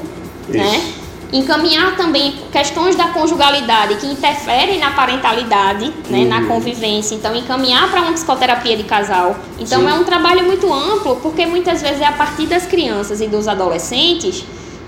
né, 0.47 0.77
Isso. 0.77 0.98
Encaminhar 1.31 1.95
também 1.95 2.33
questões 2.51 2.95
da 2.95 3.09
conjugalidade 3.09 3.95
que 3.95 4.07
interferem 4.07 4.79
na 4.79 4.91
parentalidade, 4.91 5.93
né, 6.09 6.25
na 6.25 6.39
uhum. 6.39 6.47
convivência. 6.47 7.15
Então, 7.15 7.35
encaminhar 7.35 7.89
para 7.89 8.01
uma 8.01 8.13
psicoterapia 8.13 8.75
de 8.75 8.83
casal. 8.83 9.35
Então, 9.59 9.81
Sim. 9.81 9.89
é 9.89 9.93
um 9.93 10.03
trabalho 10.03 10.43
muito 10.45 10.71
amplo, 10.73 11.17
porque 11.17 11.45
muitas 11.45 11.81
vezes 11.81 12.01
é 12.01 12.05
a 12.05 12.13
partir 12.13 12.47
das 12.47 12.65
crianças 12.65 13.21
e 13.21 13.27
dos 13.27 13.47
adolescentes 13.47 14.43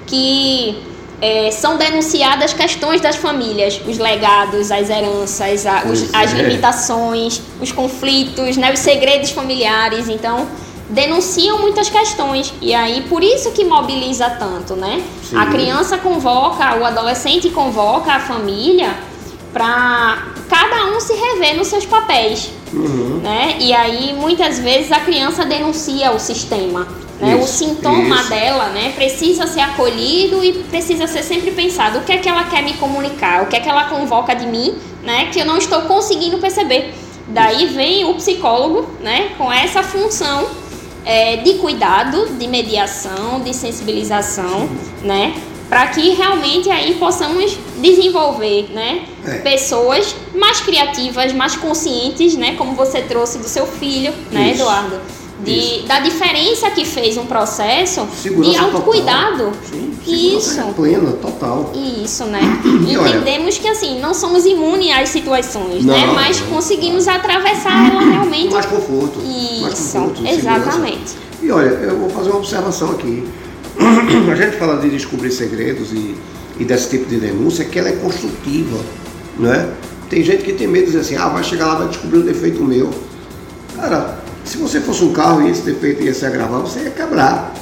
que 0.07 0.77
é, 1.21 1.51
são 1.51 1.77
denunciadas 1.77 2.51
questões 2.51 2.99
das 2.99 3.15
famílias, 3.15 3.79
os 3.87 3.99
legados, 3.99 4.71
as 4.71 4.89
heranças, 4.89 5.67
a, 5.67 5.83
os, 5.85 6.11
as 6.13 6.33
é. 6.33 6.37
limitações, 6.41 7.39
os 7.61 7.71
conflitos, 7.71 8.57
né, 8.57 8.73
os 8.73 8.79
segredos 8.79 9.29
familiares. 9.29 10.09
Então, 10.09 10.47
denunciam 10.91 11.59
muitas 11.59 11.89
questões 11.89 12.53
e 12.61 12.73
aí 12.73 13.01
por 13.09 13.23
isso 13.23 13.51
que 13.51 13.63
mobiliza 13.63 14.29
tanto, 14.29 14.75
né? 14.75 15.01
Sim. 15.23 15.37
A 15.37 15.45
criança 15.47 15.97
convoca, 15.97 16.75
o 16.75 16.85
adolescente 16.85 17.49
convoca 17.49 18.11
a 18.11 18.19
família 18.19 18.93
para 19.53 20.27
cada 20.49 20.85
um 20.87 20.99
se 20.99 21.13
rever 21.13 21.57
nos 21.57 21.67
seus 21.67 21.85
papéis, 21.85 22.51
uhum. 22.73 23.21
né? 23.23 23.55
E 23.59 23.73
aí 23.73 24.13
muitas 24.13 24.59
vezes 24.59 24.91
a 24.91 24.99
criança 24.99 25.45
denuncia 25.45 26.11
o 26.11 26.19
sistema, 26.19 26.85
né? 27.21 27.35
Isso, 27.35 27.43
o 27.43 27.47
sintoma 27.47 28.15
isso. 28.17 28.29
dela, 28.29 28.65
né? 28.69 28.91
Precisa 28.93 29.47
ser 29.47 29.61
acolhido 29.61 30.43
e 30.43 30.63
precisa 30.63 31.07
ser 31.07 31.23
sempre 31.23 31.51
pensado 31.51 31.99
o 31.99 32.01
que 32.03 32.11
é 32.11 32.17
que 32.17 32.27
ela 32.27 32.43
quer 32.43 32.63
me 32.63 32.73
comunicar, 32.73 33.43
o 33.43 33.47
que 33.47 33.55
é 33.55 33.61
que 33.61 33.69
ela 33.69 33.85
convoca 33.85 34.35
de 34.35 34.45
mim, 34.45 34.75
né? 35.03 35.29
Que 35.31 35.39
eu 35.39 35.45
não 35.45 35.57
estou 35.57 35.83
conseguindo 35.83 36.37
perceber. 36.37 36.93
Daí 37.29 37.67
vem 37.67 38.03
o 38.03 38.13
psicólogo, 38.15 38.89
né? 38.99 39.31
Com 39.37 39.49
essa 39.49 39.81
função 39.81 40.60
é, 41.05 41.37
de 41.37 41.55
cuidado, 41.55 42.27
de 42.37 42.47
mediação, 42.47 43.41
de 43.41 43.53
sensibilização, 43.53 44.69
né? 45.01 45.35
Para 45.69 45.87
que 45.87 46.09
realmente 46.11 46.69
aí 46.69 46.95
possamos 46.95 47.57
desenvolver, 47.77 48.69
né? 48.73 49.05
É. 49.25 49.37
Pessoas 49.39 50.15
mais 50.35 50.59
criativas, 50.59 51.31
mais 51.33 51.55
conscientes, 51.55 52.35
né? 52.35 52.55
Como 52.57 52.75
você 52.75 53.01
trouxe 53.01 53.37
do 53.37 53.47
seu 53.47 53.65
filho, 53.65 54.13
né, 54.31 54.51
Isso. 54.51 54.61
Eduardo? 54.61 54.99
De, 55.43 55.87
da 55.87 55.99
diferença 55.99 56.69
que 56.71 56.85
fez 56.85 57.17
um 57.17 57.25
processo 57.25 58.07
Segurança 58.21 58.51
de 58.51 58.57
autocuidado. 58.57 59.51
Sim, 59.69 59.93
Isso. 60.05 60.61
Plena, 60.75 61.11
total. 61.13 61.71
Isso, 62.03 62.25
né? 62.25 62.41
Entendemos 62.63 63.57
que 63.57 63.67
assim, 63.67 63.99
não 63.99 64.13
somos 64.13 64.45
imunes 64.45 64.91
às 64.91 65.09
situações, 65.09 65.83
né? 65.83 66.05
não, 66.05 66.07
né? 66.07 66.13
Mas 66.13 66.39
não, 66.39 66.47
conseguimos 66.47 67.05
não. 67.05 67.13
atravessar 67.13 67.91
ela 67.91 68.01
realmente. 68.01 68.53
Mais 68.53 68.65
conforto. 68.65 69.19
Isso, 69.19 69.61
mais 69.61 69.79
conforto, 69.79 70.27
exatamente. 70.27 71.15
E 71.41 71.51
olha, 71.51 71.69
eu 71.69 71.97
vou 71.97 72.09
fazer 72.09 72.29
uma 72.29 72.39
observação 72.39 72.91
aqui. 72.91 73.27
A 74.31 74.35
gente 74.35 74.57
fala 74.57 74.79
de 74.79 74.89
descobrir 74.89 75.31
segredos 75.31 75.91
e, 75.91 76.15
e 76.59 76.65
desse 76.65 76.89
tipo 76.89 77.09
de 77.09 77.17
denúncia 77.17 77.65
que 77.65 77.79
ela 77.79 77.89
é 77.89 77.93
construtiva, 77.93 78.77
né? 79.39 79.73
Tem 80.09 80.23
gente 80.23 80.43
que 80.43 80.53
tem 80.53 80.67
medo 80.67 80.85
de 80.85 80.91
dizer 80.91 80.99
assim, 80.99 81.15
ah, 81.15 81.29
vai 81.29 81.43
chegar 81.43 81.67
lá, 81.67 81.75
vai 81.75 81.87
descobrir 81.87 82.19
um 82.19 82.23
defeito 82.23 82.61
meu. 82.61 82.89
Cara, 83.75 84.20
se 84.43 84.57
você 84.57 84.79
fosse 84.81 85.03
um 85.03 85.13
carro 85.13 85.47
e 85.47 85.51
esse 85.51 85.61
defeito 85.61 86.03
ia 86.03 86.13
se 86.13 86.25
agravar, 86.25 86.61
você 86.61 86.81
ia 86.81 86.91
quebrar. 86.91 87.53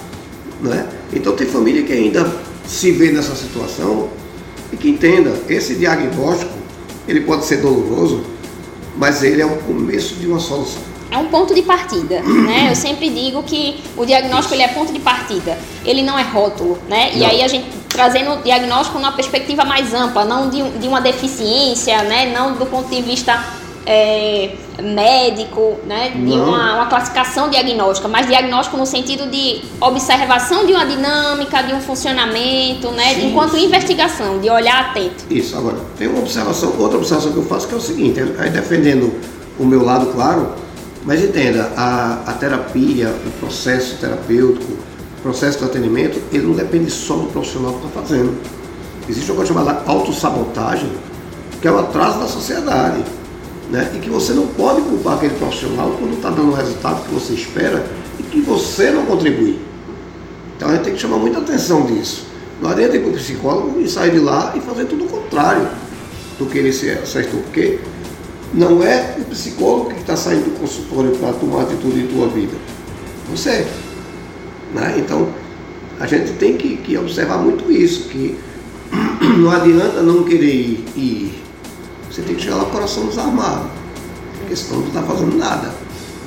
Né? 0.61 0.85
Então 1.13 1.35
tem 1.35 1.47
família 1.47 1.83
que 1.83 1.93
ainda 1.93 2.31
se 2.65 2.91
vê 2.91 3.11
nessa 3.11 3.35
situação 3.35 4.09
e 4.71 4.77
que 4.77 4.89
entenda, 4.89 5.33
esse 5.47 5.75
diagnóstico 5.75 6.51
ele 7.07 7.21
pode 7.21 7.45
ser 7.45 7.57
doloroso, 7.57 8.23
mas 8.95 9.23
ele 9.23 9.41
é 9.41 9.45
o 9.45 9.57
começo 9.57 10.15
de 10.15 10.27
uma 10.27 10.39
solução. 10.39 10.81
É 11.11 11.17
um 11.17 11.25
ponto 11.25 11.55
de 11.55 11.63
partida, 11.63 12.21
né? 12.21 12.67
Eu 12.69 12.75
sempre 12.75 13.09
digo 13.09 13.41
que 13.43 13.81
o 13.97 14.05
diagnóstico 14.05 14.53
ele 14.53 14.63
é 14.63 14.67
ponto 14.67 14.93
de 14.93 14.99
partida, 14.99 15.57
ele 15.83 16.03
não 16.03 16.19
é 16.19 16.23
rótulo, 16.23 16.77
né? 16.87 17.11
E 17.15 17.25
aí 17.25 17.41
a 17.41 17.47
gente 17.47 17.79
trazendo 17.89 18.33
o 18.33 18.43
diagnóstico 18.43 18.99
numa 18.99 19.11
perspectiva 19.11 19.65
mais 19.65 19.93
ampla, 19.93 20.23
não 20.23 20.49
de, 20.49 20.61
de 20.77 20.87
uma 20.87 21.01
deficiência, 21.01 22.03
né? 22.03 22.31
Não 22.31 22.53
do 22.53 22.65
ponto 22.67 22.89
de 22.89 23.01
vista 23.01 23.43
é, 23.85 24.51
médico, 24.81 25.77
né, 25.85 26.11
de 26.11 26.31
uma, 26.31 26.75
uma, 26.75 26.85
classificação 26.87 27.49
diagnóstica, 27.49 28.07
mas 28.07 28.27
diagnóstico 28.27 28.77
no 28.77 28.85
sentido 28.85 29.29
de 29.29 29.61
observação 29.81 30.65
de 30.65 30.73
uma 30.73 30.85
dinâmica, 30.85 31.61
de 31.61 31.73
um 31.73 31.81
funcionamento, 31.81 32.91
né, 32.91 33.15
sim, 33.15 33.29
enquanto 33.29 33.57
investigação, 33.57 34.39
de 34.39 34.49
olhar 34.49 34.89
atento. 34.89 35.25
Isso, 35.29 35.57
agora, 35.57 35.77
tem 35.97 36.07
uma 36.07 36.19
observação, 36.19 36.73
outra 36.77 36.97
observação 36.97 37.31
que 37.31 37.37
eu 37.37 37.45
faço 37.45 37.67
que 37.67 37.73
é 37.73 37.77
o 37.77 37.81
seguinte, 37.81 38.19
aí 38.37 38.49
defendendo 38.49 39.13
o 39.59 39.65
meu 39.65 39.83
lado, 39.83 40.07
claro, 40.07 40.53
mas 41.05 41.23
entenda, 41.23 41.71
a, 41.75 42.23
a 42.25 42.33
terapia, 42.33 43.13
o 43.25 43.31
processo 43.39 43.97
terapêutico, 43.97 44.71
o 45.19 45.21
processo 45.21 45.59
de 45.59 45.65
atendimento, 45.65 46.21
ele 46.31 46.47
não 46.47 46.53
depende 46.53 46.89
só 46.91 47.15
do 47.15 47.27
profissional 47.27 47.73
que 47.73 47.87
está 47.87 48.01
fazendo. 48.01 48.37
Existe 49.07 49.31
uma 49.31 49.37
coisa 49.37 49.53
chamada 49.53 49.83
autossabotagem, 49.85 50.91
que 51.61 51.67
é 51.67 51.71
o 51.71 51.79
atraso 51.79 52.19
da 52.19 52.27
sociedade 52.27 53.03
né? 53.69 53.91
e 53.95 53.99
que 53.99 54.09
você 54.09 54.33
não 54.33 54.47
pode 54.47 54.81
culpar 54.81 55.15
aquele 55.15 55.35
profissional 55.35 55.95
quando 55.99 56.15
está 56.15 56.29
dando 56.29 56.51
o 56.51 56.55
resultado 56.55 57.03
que 57.05 57.13
você 57.13 57.33
espera 57.33 57.85
e 58.19 58.23
que 58.23 58.41
você 58.41 58.91
não 58.91 59.05
contribui. 59.05 59.59
Então 60.55 60.69
a 60.69 60.73
gente 60.73 60.83
tem 60.83 60.93
que 60.93 60.99
chamar 60.99 61.17
muita 61.17 61.39
atenção 61.39 61.85
disso. 61.85 62.25
Não 62.61 62.69
adianta 62.69 62.97
ir 62.97 63.01
para 63.01 63.11
o 63.11 63.13
psicólogo 63.13 63.79
e 63.79 63.87
sair 63.87 64.11
de 64.11 64.19
lá 64.19 64.53
e 64.55 64.59
fazer 64.59 64.85
tudo 64.85 65.05
o 65.05 65.07
contrário 65.07 65.67
do 66.37 66.45
que 66.45 66.57
ele 66.57 66.73
se 66.73 66.89
acertou, 66.89 67.39
porque 67.41 67.79
não 68.53 68.83
é 68.83 69.15
o 69.19 69.23
psicólogo 69.25 69.93
que 69.93 70.01
está 70.01 70.15
saindo 70.15 70.45
do 70.45 70.59
consultório 70.59 71.11
para 71.11 71.33
tomar 71.33 71.63
atitude 71.63 72.01
em 72.01 72.07
tua 72.07 72.27
vida. 72.27 72.57
Você. 73.29 73.65
Né? 74.73 74.95
Então 74.97 75.29
a 75.99 76.07
gente 76.07 76.33
tem 76.33 76.57
que, 76.57 76.77
que 76.77 76.97
observar 76.97 77.37
muito 77.37 77.71
isso, 77.71 78.09
que 78.09 78.37
não 79.37 79.51
adianta 79.51 80.01
não 80.01 80.23
querer 80.23 80.53
ir, 80.53 80.85
ir 80.95 81.43
você 82.19 82.21
tem 82.23 82.35
que 82.35 82.41
chegar 82.41 82.57
lá 82.57 82.63
com 82.63 82.69
o 82.69 82.73
coração 82.73 83.05
desarmado. 83.07 83.69
Porque 84.39 84.55
senão 84.55 84.81
não 84.81 84.87
está 84.87 85.01
fazendo 85.03 85.37
nada. 85.37 85.73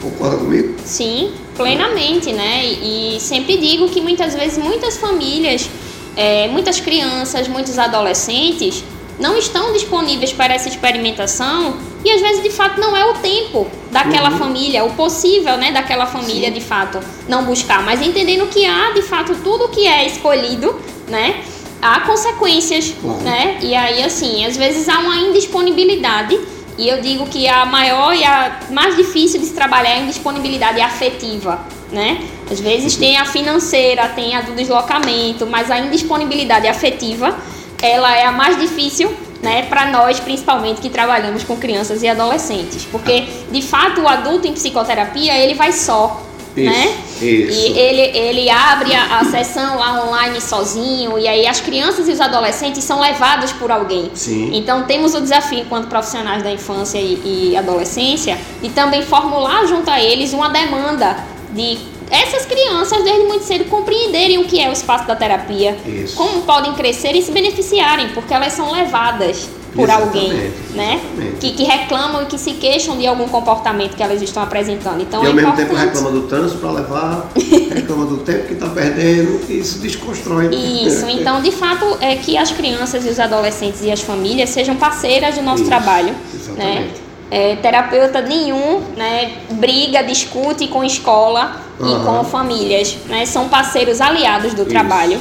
Concorda 0.00 0.37
comigo? 0.38 0.74
Sim, 0.85 1.33
plenamente, 1.57 2.33
né? 2.33 2.64
E 2.64 3.18
sempre 3.20 3.57
digo 3.59 3.88
que 3.88 4.00
muitas 4.00 4.35
vezes 4.35 4.59
muitas 4.59 4.96
famílias, 4.96 5.68
é, 6.16 6.48
muitas 6.48 6.81
crianças, 6.81 7.46
muitos 7.46 7.78
adolescentes 7.78 8.83
não 9.20 9.37
estão 9.37 9.72
disponíveis 9.72 10.33
para 10.33 10.55
essa 10.55 10.68
experimentação 10.68 11.76
e 12.05 12.11
às 12.11 12.20
vezes 12.20 12.42
de 12.42 12.50
fato 12.50 12.81
não 12.81 12.96
é 12.96 13.05
o 13.05 13.14
tempo 13.14 13.68
daquela 13.90 14.31
uhum. 14.31 14.38
família, 14.38 14.85
o 14.85 14.94
possível, 14.94 15.57
né, 15.59 15.70
daquela 15.70 16.07
família 16.07 16.48
Sim. 16.48 16.55
de 16.55 16.61
fato 16.61 16.98
não 17.28 17.44
buscar, 17.44 17.85
mas 17.85 18.02
entendendo 18.02 18.48
que 18.48 18.64
há 18.64 18.90
de 18.90 19.02
fato 19.02 19.37
tudo 19.44 19.68
que 19.68 19.87
é 19.87 20.07
escolhido, 20.07 20.74
né, 21.07 21.44
há 21.83 22.01
consequências, 22.01 22.95
né? 23.23 23.59
E 23.61 23.75
aí, 23.75 24.03
assim, 24.05 24.47
às 24.47 24.57
vezes 24.57 24.88
há 24.88 25.01
uma 25.01 25.16
indisponibilidade. 25.16 26.38
E 26.79 26.88
eu 26.88 27.03
digo 27.03 27.27
que 27.27 27.47
a 27.47 27.66
maior 27.66 28.14
e 28.14 28.25
a 28.25 28.61
mais 28.71 28.97
difícil 28.97 29.38
de 29.38 29.47
se 29.47 29.53
trabalhar 29.53 29.90
é 29.90 29.95
a 29.95 29.99
indisponibilidade 29.99 30.81
afetiva, 30.81 31.61
né? 31.90 32.27
Às 32.51 32.61
vezes 32.61 32.97
tem 32.97 33.18
a 33.18 33.27
financeira, 33.27 34.09
tem 34.09 34.35
a 34.35 34.40
do 34.40 34.55
deslocamento, 34.55 35.47
mas 35.47 35.71
a 35.71 35.79
indisponibilidade 35.79 36.66
afetiva, 36.66 37.37
ela 37.83 38.16
é 38.16 38.25
a 38.25 38.33
mais 38.33 38.59
difícil 38.59 39.14
né, 39.42 39.62
para 39.64 39.87
nós 39.90 40.21
principalmente 40.21 40.81
que 40.81 40.88
trabalhamos 40.88 41.42
com 41.42 41.57
crianças 41.57 42.03
e 42.03 42.09
adolescentes, 42.09 42.85
porque 42.85 43.27
de 43.51 43.61
fato 43.61 44.01
o 44.01 44.09
adulto 44.09 44.47
em 44.47 44.53
psicoterapia 44.53 45.37
ele 45.37 45.55
vai 45.55 45.73
só, 45.73 46.23
isso, 46.56 46.70
né? 46.70 46.96
Isso. 47.20 47.68
E 47.68 47.78
ele, 47.78 48.18
ele 48.18 48.50
abre 48.50 48.94
a, 48.94 49.20
a, 49.20 49.24
sessão 49.24 49.78
lá 49.78 50.04
online 50.06 50.40
sozinho, 50.40 51.18
e 51.18 51.26
aí 51.26 51.46
as 51.46 51.60
crianças 51.60 52.08
e 52.08 52.12
os 52.12 52.20
adolescentes 52.20 52.84
são 52.84 53.00
levados 53.00 53.52
por 53.52 53.70
alguém. 53.70 54.10
Sim. 54.14 54.50
Então 54.54 54.84
temos 54.84 55.14
o 55.14 55.20
desafio, 55.20 55.60
enquanto 55.60 55.88
profissionais 55.88 56.42
da 56.42 56.50
infância 56.50 56.98
e, 56.98 57.50
e 57.52 57.56
adolescência, 57.56 58.38
de 58.60 58.68
também 58.70 59.02
formular 59.02 59.66
junto 59.66 59.90
a 59.90 60.00
eles 60.00 60.32
uma 60.32 60.48
demanda 60.50 61.16
de 61.52 61.78
essas 62.10 62.44
crianças, 62.44 63.02
desde 63.02 63.24
muito 63.26 63.44
cedo, 63.44 63.64
compreenderem 63.64 64.38
o 64.38 64.44
que 64.44 64.60
é 64.60 64.68
o 64.68 64.72
espaço 64.72 65.06
da 65.06 65.16
terapia, 65.16 65.78
Isso. 65.86 66.14
como 66.14 66.42
podem 66.42 66.74
crescer 66.74 67.16
e 67.16 67.22
se 67.22 67.32
beneficiarem, 67.32 68.08
porque 68.08 68.34
elas 68.34 68.52
são 68.52 68.70
levadas 68.70 69.48
por 69.74 69.88
exatamente, 69.88 70.18
alguém, 70.18 70.52
né? 70.74 71.00
Que, 71.40 71.52
que, 71.52 71.64
reclamam 71.64 72.22
e 72.22 72.26
que 72.26 72.38
se 72.38 72.52
queixam 72.52 72.96
de 72.98 73.06
algum 73.06 73.26
comportamento 73.26 73.96
que 73.96 74.02
elas 74.02 74.20
estão 74.20 74.42
apresentando. 74.42 75.00
Então, 75.00 75.22
e 75.22 75.26
é 75.26 75.28
ao 75.30 75.35
mesmo 75.35 75.52
tempo 75.52 75.74
reclama 75.74 76.11
do 76.11 76.22
trânsito 76.22 76.61
para 76.61 76.70
levar, 76.70 77.30
reclama 77.35 78.06
do 78.06 78.18
tempo 78.18 78.46
que 78.46 78.52
está 78.52 78.68
perdendo 78.68 79.40
e 79.48 79.58
isso 79.58 79.78
desconstrói. 79.78 80.54
Isso, 80.54 81.06
então 81.08 81.40
de 81.40 81.50
fato 81.50 81.96
é 82.00 82.16
que 82.16 82.37
as 82.37 82.50
crianças 82.50 83.06
e 83.06 83.08
os 83.08 83.18
adolescentes 83.18 83.82
e 83.82 83.90
as 83.90 84.02
famílias 84.02 84.50
sejam 84.50 84.76
parceiras 84.76 85.37
do 85.37 85.42
nosso 85.42 85.62
isso, 85.62 85.70
trabalho. 85.70 86.08
Né? 86.08 86.16
Exatamente. 86.35 86.80
Né? 86.80 86.90
É, 87.30 87.56
terapeuta 87.56 88.20
nenhum 88.20 88.82
né, 88.94 89.38
briga, 89.52 90.02
discute 90.02 90.68
com 90.68 90.85
escola 90.85 91.62
uhum. 91.80 92.02
e 92.02 92.04
com 92.04 92.24
famílias. 92.24 92.98
Né? 93.06 93.24
São 93.24 93.48
parceiros 93.48 94.02
aliados 94.02 94.52
do 94.52 94.62
isso. 94.62 94.70
trabalho. 94.70 95.18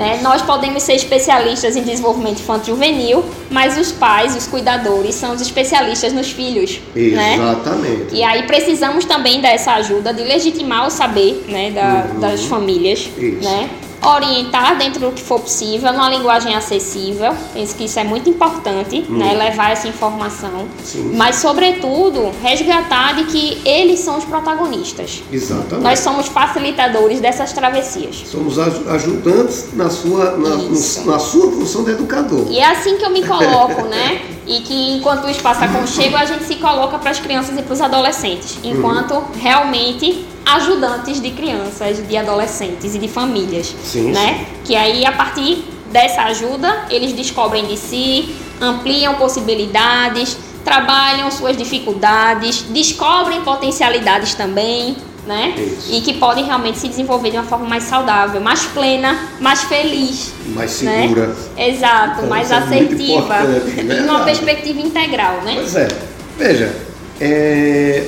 Né? 0.00 0.18
Nós 0.22 0.40
podemos 0.40 0.82
ser 0.82 0.94
especialistas 0.94 1.76
em 1.76 1.82
desenvolvimento 1.82 2.40
infantil 2.40 2.74
juvenil, 2.74 3.22
mas 3.50 3.76
os 3.76 3.92
pais, 3.92 4.34
os 4.34 4.46
cuidadores, 4.46 5.14
são 5.14 5.34
os 5.34 5.42
especialistas 5.42 6.12
nos 6.12 6.30
filhos. 6.30 6.80
Né? 6.94 7.34
Exatamente. 7.34 8.04
Né? 8.04 8.08
E 8.12 8.22
aí 8.22 8.46
precisamos 8.46 9.04
também 9.04 9.42
dessa 9.42 9.72
ajuda 9.72 10.14
de 10.14 10.22
legitimar 10.22 10.86
o 10.86 10.90
saber 10.90 11.44
né, 11.48 11.70
da, 11.70 12.14
uhum. 12.14 12.20
das 12.20 12.44
famílias. 12.44 13.10
Isso. 13.18 13.44
Né? 13.44 13.68
Orientar 14.02 14.78
dentro 14.78 15.00
do 15.00 15.12
que 15.12 15.22
for 15.22 15.40
possível, 15.40 15.92
numa 15.92 16.08
linguagem 16.08 16.54
acessível. 16.54 17.34
Penso 17.52 17.74
que 17.74 17.84
isso 17.84 17.98
é 17.98 18.04
muito 18.04 18.28
importante, 18.30 19.04
Hum. 19.08 19.18
né? 19.18 19.34
Levar 19.34 19.72
essa 19.72 19.88
informação. 19.88 20.66
Sim. 20.82 21.12
Mas, 21.16 21.36
sobretudo, 21.36 22.30
resgatar 22.42 23.14
de 23.14 23.24
que 23.24 23.60
eles 23.64 24.00
são 24.00 24.16
os 24.18 24.24
protagonistas. 24.24 25.22
Exatamente. 25.30 25.82
Nós 25.82 25.98
somos 26.00 26.26
facilitadores 26.28 27.20
dessas 27.20 27.52
travessias. 27.52 28.24
Somos 28.26 28.58
aj- 28.58 28.86
ajudantes 28.88 29.68
na 29.74 29.90
sua, 29.90 30.36
na, 30.36 30.56
no- 30.56 30.70
na 31.06 31.18
sua 31.18 31.50
função 31.52 31.84
de 31.84 31.90
educador. 31.92 32.46
E 32.50 32.58
é 32.58 32.66
assim 32.70 32.96
que 32.96 33.04
eu 33.04 33.10
me 33.10 33.22
coloco, 33.26 33.82
né? 33.82 34.22
E 34.50 34.62
que 34.62 34.96
enquanto 34.96 35.26
o 35.26 35.30
espaço 35.30 35.62
aconchego, 35.62 36.16
a 36.16 36.24
gente 36.24 36.42
se 36.42 36.56
coloca 36.56 36.98
para 36.98 37.12
as 37.12 37.20
crianças 37.20 37.56
e 37.56 37.62
para 37.62 37.72
os 37.72 37.80
adolescentes, 37.80 38.58
enquanto 38.64 39.22
realmente 39.40 40.26
ajudantes 40.44 41.22
de 41.22 41.30
crianças, 41.30 42.04
de 42.04 42.16
adolescentes 42.16 42.96
e 42.96 42.98
de 42.98 43.06
famílias, 43.06 43.72
Sim, 43.84 44.10
né? 44.10 44.44
Que 44.64 44.74
aí 44.74 45.06
a 45.06 45.12
partir 45.12 45.64
dessa 45.92 46.22
ajuda, 46.22 46.86
eles 46.90 47.12
descobrem 47.12 47.66
de 47.66 47.76
si, 47.76 48.34
ampliam 48.60 49.14
possibilidades, 49.14 50.36
trabalham 50.64 51.30
suas 51.30 51.56
dificuldades, 51.56 52.62
descobrem 52.70 53.42
potencialidades 53.42 54.34
também, 54.34 54.96
né? 55.30 55.54
Isso. 55.56 55.92
E 55.92 56.00
que 56.00 56.14
podem 56.14 56.44
realmente 56.44 56.78
se 56.78 56.88
desenvolver 56.88 57.30
de 57.30 57.36
uma 57.36 57.44
forma 57.44 57.66
mais 57.66 57.84
saudável, 57.84 58.40
mais 58.40 58.64
plena, 58.66 59.16
mais 59.40 59.62
feliz, 59.62 60.32
Mais 60.48 60.82
né? 60.82 61.02
segura. 61.02 61.34
Exato, 61.56 62.14
Então, 62.18 62.28
mais 62.28 62.50
é 62.50 62.56
assertiva 62.56 63.02
importante, 63.02 63.68
e 63.70 63.70
verdade. 63.82 64.00
numa 64.02 64.24
perspectiva 64.24 64.80
integral, 64.80 65.40
né? 65.42 65.52
Pois 65.54 65.76
é. 65.76 65.88
Veja, 66.36 66.74
é, 67.20 68.06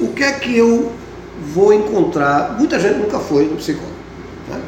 o 0.00 0.08
que 0.08 0.24
é 0.24 0.32
que 0.32 0.56
eu 0.58 0.90
vou 1.54 1.72
encontrar? 1.72 2.56
Muita 2.58 2.78
gente 2.80 2.98
nunca 2.98 3.18
foi 3.18 3.44
no 3.44 3.56
psicólogo. 3.56 3.92
né? 4.48 4.60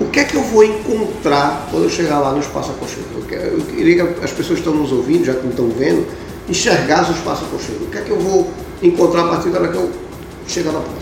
O 0.00 0.06
que 0.06 0.20
é 0.20 0.24
que 0.24 0.34
eu 0.36 0.42
vou 0.42 0.64
encontrar 0.64 1.68
quando 1.70 1.84
eu 1.84 1.90
chegar 1.90 2.18
lá 2.18 2.32
no 2.32 2.40
espaço 2.40 2.70
aconchego? 2.70 3.04
Eu 3.14 3.22
que- 3.22 3.34
Eu 3.34 3.60
queria 3.76 4.06
que 4.06 4.24
as 4.24 4.30
pessoas 4.30 4.58
que 4.60 4.66
estão 4.66 4.74
nos 4.74 4.92
ouvindo, 4.92 5.24
já 5.24 5.34
que 5.34 5.42
não 5.42 5.50
estão 5.50 5.68
vendo, 5.68 6.06
enxergassem 6.48 7.12
o 7.14 7.16
espaço 7.16 7.44
aconchego. 7.44 7.84
O 7.84 7.88
que 7.88 7.98
é 7.98 8.00
que 8.00 8.10
eu 8.10 8.18
vou 8.18 8.50
encontrar 8.82 9.22
a 9.26 9.28
partir 9.28 9.50
da 9.50 9.60
hora 9.60 9.68
que 9.68 9.76
eu 9.76 9.90
chegar 10.50 10.72
na 10.72 10.80
porta? 10.80 11.00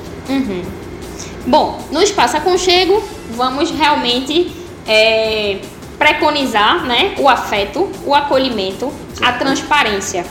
Bom, 1.47 1.81
no 1.91 2.03
espaço 2.03 2.37
aconchego, 2.37 3.03
vamos 3.31 3.71
realmente 3.71 4.53
é, 4.87 5.59
preconizar 5.99 6.85
né, 6.85 7.15
o 7.19 7.29
afeto, 7.29 7.91
o 8.05 8.15
acolhimento, 8.15 8.93
a 9.23 9.33
transparência. 9.33 10.27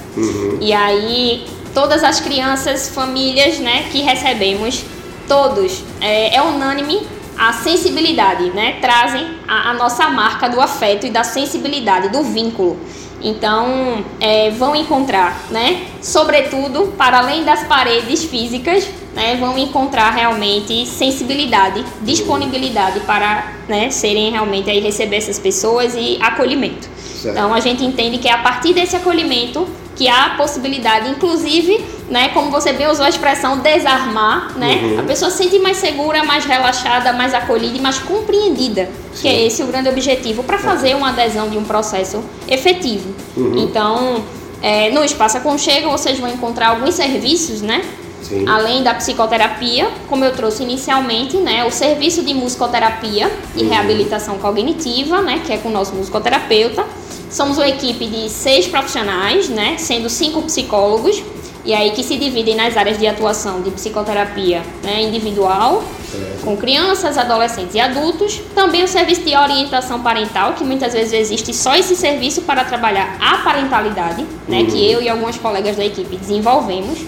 E 0.61 0.71
aí, 0.73 1.45
todas 1.73 2.03
as 2.03 2.19
crianças, 2.19 2.89
famílias 2.89 3.59
né, 3.59 3.87
que 3.91 4.01
recebemos, 4.01 4.83
todos, 5.27 5.83
é, 5.99 6.35
é 6.35 6.41
unânime 6.41 7.05
a 7.37 7.53
sensibilidade, 7.53 8.49
né? 8.49 8.79
Trazem 8.81 9.27
a, 9.47 9.69
a 9.69 9.73
nossa 9.75 10.09
marca 10.09 10.49
do 10.49 10.59
afeto 10.59 11.05
e 11.05 11.11
da 11.11 11.23
sensibilidade, 11.23 12.09
do 12.09 12.23
vínculo. 12.23 12.79
Então, 13.21 14.03
é, 14.19 14.49
vão 14.51 14.75
encontrar, 14.75 15.39
né? 15.51 15.85
Sobretudo, 16.01 16.93
para 16.97 17.19
além 17.19 17.43
das 17.43 17.63
paredes 17.65 18.23
físicas, 18.23 18.87
né? 19.17 19.35
Vão 19.35 19.57
encontrar 19.57 20.11
realmente 20.11 20.85
sensibilidade, 20.85 21.83
disponibilidade 22.01 22.99
para 22.99 23.51
né, 23.67 23.89
serem 23.89 24.29
realmente 24.29 24.69
aí 24.69 24.79
receber 24.79 25.17
essas 25.17 25.39
pessoas 25.39 25.95
e 25.95 26.19
acolhimento. 26.21 26.87
Certo. 27.19 27.35
Então, 27.35 27.51
a 27.51 27.59
gente 27.59 27.83
entende 27.83 28.19
que 28.19 28.27
é 28.27 28.31
a 28.31 28.37
partir 28.37 28.73
desse 28.73 28.95
acolhimento 28.95 29.67
que 29.95 30.07
há 30.07 30.25
a 30.25 30.29
possibilidade, 30.35 31.09
inclusive, 31.09 31.83
né, 32.07 32.29
como 32.29 32.51
você 32.51 32.71
bem 32.73 32.87
usou 32.87 33.05
a 33.05 33.09
expressão 33.09 33.57
desarmar, 33.57 34.55
né? 34.55 34.75
Uhum. 34.83 34.99
A 34.99 35.03
pessoa 35.03 35.31
se 35.31 35.37
sente 35.37 35.57
mais 35.57 35.77
segura, 35.77 36.23
mais 36.23 36.45
relaxada, 36.45 37.11
mais 37.11 37.33
acolhida 37.33 37.75
e 37.75 37.81
mais 37.81 37.97
compreendida, 37.97 38.87
que 39.19 39.27
é 39.27 39.47
esse 39.47 39.63
o 39.63 39.65
grande 39.65 39.89
objetivo 39.89 40.43
para 40.43 40.59
fazer 40.59 40.95
uma 40.95 41.09
adesão 41.09 41.49
de 41.49 41.57
um 41.57 41.63
processo 41.63 42.23
efetivo. 42.47 43.11
Uhum. 43.35 43.57
Então, 43.57 44.23
é, 44.61 44.91
no 44.91 45.03
espaço 45.03 45.37
aconchego 45.37 45.89
vocês 45.89 46.19
vão 46.19 46.29
encontrar 46.29 46.69
alguns 46.69 46.93
serviços, 46.93 47.63
né? 47.63 47.81
Sim. 48.21 48.45
Além 48.47 48.83
da 48.83 48.93
psicoterapia, 48.93 49.89
como 50.09 50.25
eu 50.25 50.33
trouxe 50.33 50.63
inicialmente, 50.63 51.37
né, 51.37 51.63
o 51.65 51.71
serviço 51.71 52.23
de 52.23 52.33
musicoterapia 52.33 53.31
e 53.55 53.63
Uhum. 53.63 53.69
reabilitação 53.69 54.37
cognitiva, 54.37 55.21
né, 55.21 55.41
que 55.45 55.53
é 55.53 55.57
com 55.57 55.69
o 55.69 55.71
nosso 55.71 55.93
musicoterapeuta. 55.95 56.85
Somos 57.29 57.57
uma 57.57 57.67
equipe 57.67 58.05
de 58.05 58.29
seis 58.29 58.67
profissionais, 58.67 59.49
né, 59.49 59.75
sendo 59.77 60.09
cinco 60.09 60.41
psicólogos, 60.43 61.21
e 61.65 61.73
aí 61.73 61.91
que 61.91 62.01
se 62.01 62.15
dividem 62.15 62.55
nas 62.55 62.77
áreas 62.77 62.97
de 62.97 63.05
atuação 63.05 63.61
de 63.61 63.69
psicoterapia 63.71 64.61
né, 64.83 65.01
individual, 65.03 65.83
Certo. 66.09 66.45
com 66.45 66.55
crianças, 66.55 67.17
adolescentes 67.17 67.75
e 67.75 67.79
adultos. 67.81 68.39
Também 68.55 68.81
o 68.81 68.87
serviço 68.87 69.21
de 69.23 69.35
orientação 69.35 69.99
parental, 70.01 70.53
que 70.53 70.63
muitas 70.63 70.93
vezes 70.93 71.11
existe 71.11 71.53
só 71.53 71.75
esse 71.75 71.93
serviço 71.97 72.43
para 72.43 72.63
trabalhar 72.63 73.17
a 73.19 73.39
parentalidade, 73.39 74.25
né, 74.47 74.63
que 74.63 74.89
eu 74.89 75.01
e 75.01 75.09
algumas 75.09 75.37
colegas 75.37 75.75
da 75.75 75.83
equipe 75.83 76.15
desenvolvemos. 76.15 76.99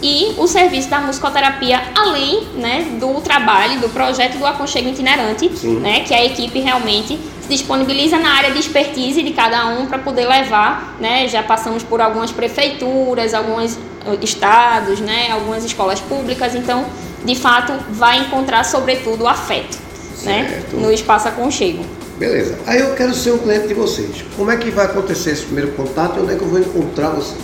E 0.00 0.34
o 0.38 0.46
serviço 0.46 0.88
da 0.88 1.00
musicoterapia, 1.00 1.82
além 1.96 2.44
né, 2.54 2.86
do 3.00 3.20
trabalho, 3.20 3.80
do 3.80 3.88
projeto 3.88 4.38
do 4.38 4.46
aconchego 4.46 4.88
itinerante, 4.88 5.50
Sim. 5.56 5.80
né, 5.80 6.00
que 6.00 6.14
a 6.14 6.24
equipe 6.24 6.60
realmente 6.60 7.18
se 7.42 7.48
disponibiliza 7.48 8.16
na 8.16 8.30
área 8.30 8.52
de 8.52 8.60
expertise 8.60 9.22
de 9.22 9.32
cada 9.32 9.66
um 9.66 9.86
para 9.86 9.98
poder 9.98 10.28
levar. 10.28 10.96
Né, 11.00 11.26
já 11.26 11.42
passamos 11.42 11.82
por 11.82 12.00
algumas 12.00 12.30
prefeituras, 12.30 13.34
alguns 13.34 13.76
eh, 14.06 14.18
estados, 14.22 15.00
né, 15.00 15.32
algumas 15.32 15.64
escolas 15.64 16.00
públicas, 16.00 16.54
então, 16.54 16.86
de 17.24 17.34
fato, 17.34 17.72
vai 17.90 18.20
encontrar, 18.20 18.64
sobretudo, 18.64 19.24
o 19.24 19.28
afeto 19.28 19.78
né, 20.22 20.62
no 20.72 20.92
espaço 20.92 21.26
aconchego. 21.26 21.84
Beleza. 22.18 22.58
Aí 22.66 22.80
eu 22.80 22.94
quero 22.94 23.14
ser 23.14 23.32
um 23.32 23.38
cliente 23.38 23.68
de 23.68 23.74
vocês. 23.74 24.24
Como 24.36 24.50
é 24.50 24.56
que 24.56 24.70
vai 24.70 24.86
acontecer 24.86 25.30
esse 25.30 25.42
primeiro 25.42 25.72
contato 25.72 26.18
e 26.18 26.22
onde 26.22 26.34
é 26.34 26.36
que 26.36 26.42
eu 26.42 26.48
vou 26.48 26.58
encontrar 26.58 27.10
vocês? 27.10 27.40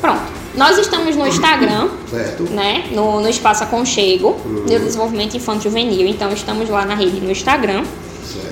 Pronto. 0.00 0.37
Nós 0.58 0.76
estamos 0.76 1.14
no 1.14 1.24
Instagram, 1.24 1.88
Certo? 2.10 2.42
né? 2.50 2.86
No, 2.90 3.20
no 3.20 3.28
Espaço 3.28 3.62
Aconchego, 3.62 4.36
de 4.66 4.76
Desenvolvimento 4.76 5.36
Infanto 5.36 5.62
Juvenil. 5.62 6.08
Então, 6.08 6.32
estamos 6.32 6.68
lá 6.68 6.84
na 6.84 6.96
rede 6.96 7.20
no 7.20 7.30
Instagram. 7.30 7.84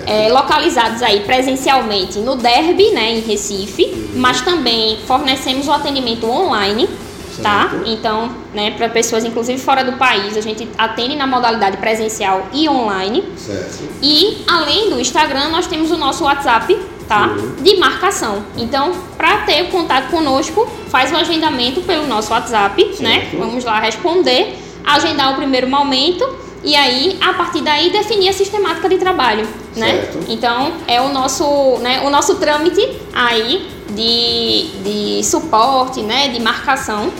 É, 0.06 0.28
localizados 0.32 1.02
aí 1.02 1.20
presencialmente 1.20 2.20
no 2.20 2.36
Derby, 2.36 2.92
né, 2.92 3.10
em 3.10 3.20
Recife, 3.20 4.10
mas 4.14 4.40
também 4.40 4.98
fornecemos 5.04 5.66
o 5.66 5.72
atendimento 5.72 6.30
online, 6.30 6.88
tá? 7.42 7.70
Certo. 7.70 7.88
Então, 7.88 8.30
né, 8.54 8.70
para 8.70 8.88
pessoas 8.88 9.24
inclusive 9.24 9.58
fora 9.60 9.82
do 9.82 9.94
país, 9.94 10.36
a 10.36 10.40
gente 10.40 10.68
atende 10.78 11.16
na 11.16 11.26
modalidade 11.26 11.78
presencial 11.78 12.46
e 12.52 12.68
online. 12.68 13.24
Certo. 13.36 13.82
E 14.00 14.44
além 14.46 14.90
do 14.90 15.00
Instagram, 15.00 15.48
nós 15.48 15.66
temos 15.66 15.90
o 15.90 15.96
nosso 15.96 16.22
WhatsApp, 16.22 16.78
tá? 17.08 17.26
Uhum. 17.26 17.62
De 17.62 17.76
marcação. 17.76 18.44
Então, 18.56 18.92
para 19.16 19.38
ter 19.38 19.70
contato 19.70 20.10
conosco, 20.10 20.68
faz 20.88 21.12
o 21.12 21.16
agendamento 21.16 21.80
pelo 21.82 22.06
nosso 22.06 22.32
WhatsApp, 22.32 22.96
né? 23.00 23.20
Certo. 23.20 23.38
Vamos 23.38 23.64
lá 23.64 23.80
responder, 23.80 24.58
agendar 24.84 25.32
o 25.32 25.36
primeiro 25.36 25.68
momento 25.68 26.46
e 26.66 26.74
aí, 26.74 27.16
a 27.20 27.32
partir 27.32 27.60
daí, 27.60 27.90
definir 27.90 28.28
a 28.28 28.32
sistemática 28.32 28.88
de 28.88 28.98
trabalho, 28.98 29.46
né? 29.76 30.00
Certo. 30.00 30.18
Então, 30.28 30.72
é 30.88 31.00
o 31.00 31.08
nosso, 31.10 31.78
né, 31.78 32.02
o 32.04 32.10
nosso 32.10 32.36
trâmite 32.36 32.80
aí 33.14 33.68
de, 33.90 34.66
de 34.82 35.24
suporte, 35.24 36.02
né, 36.02 36.28
de 36.28 36.40
marcação. 36.40 37.12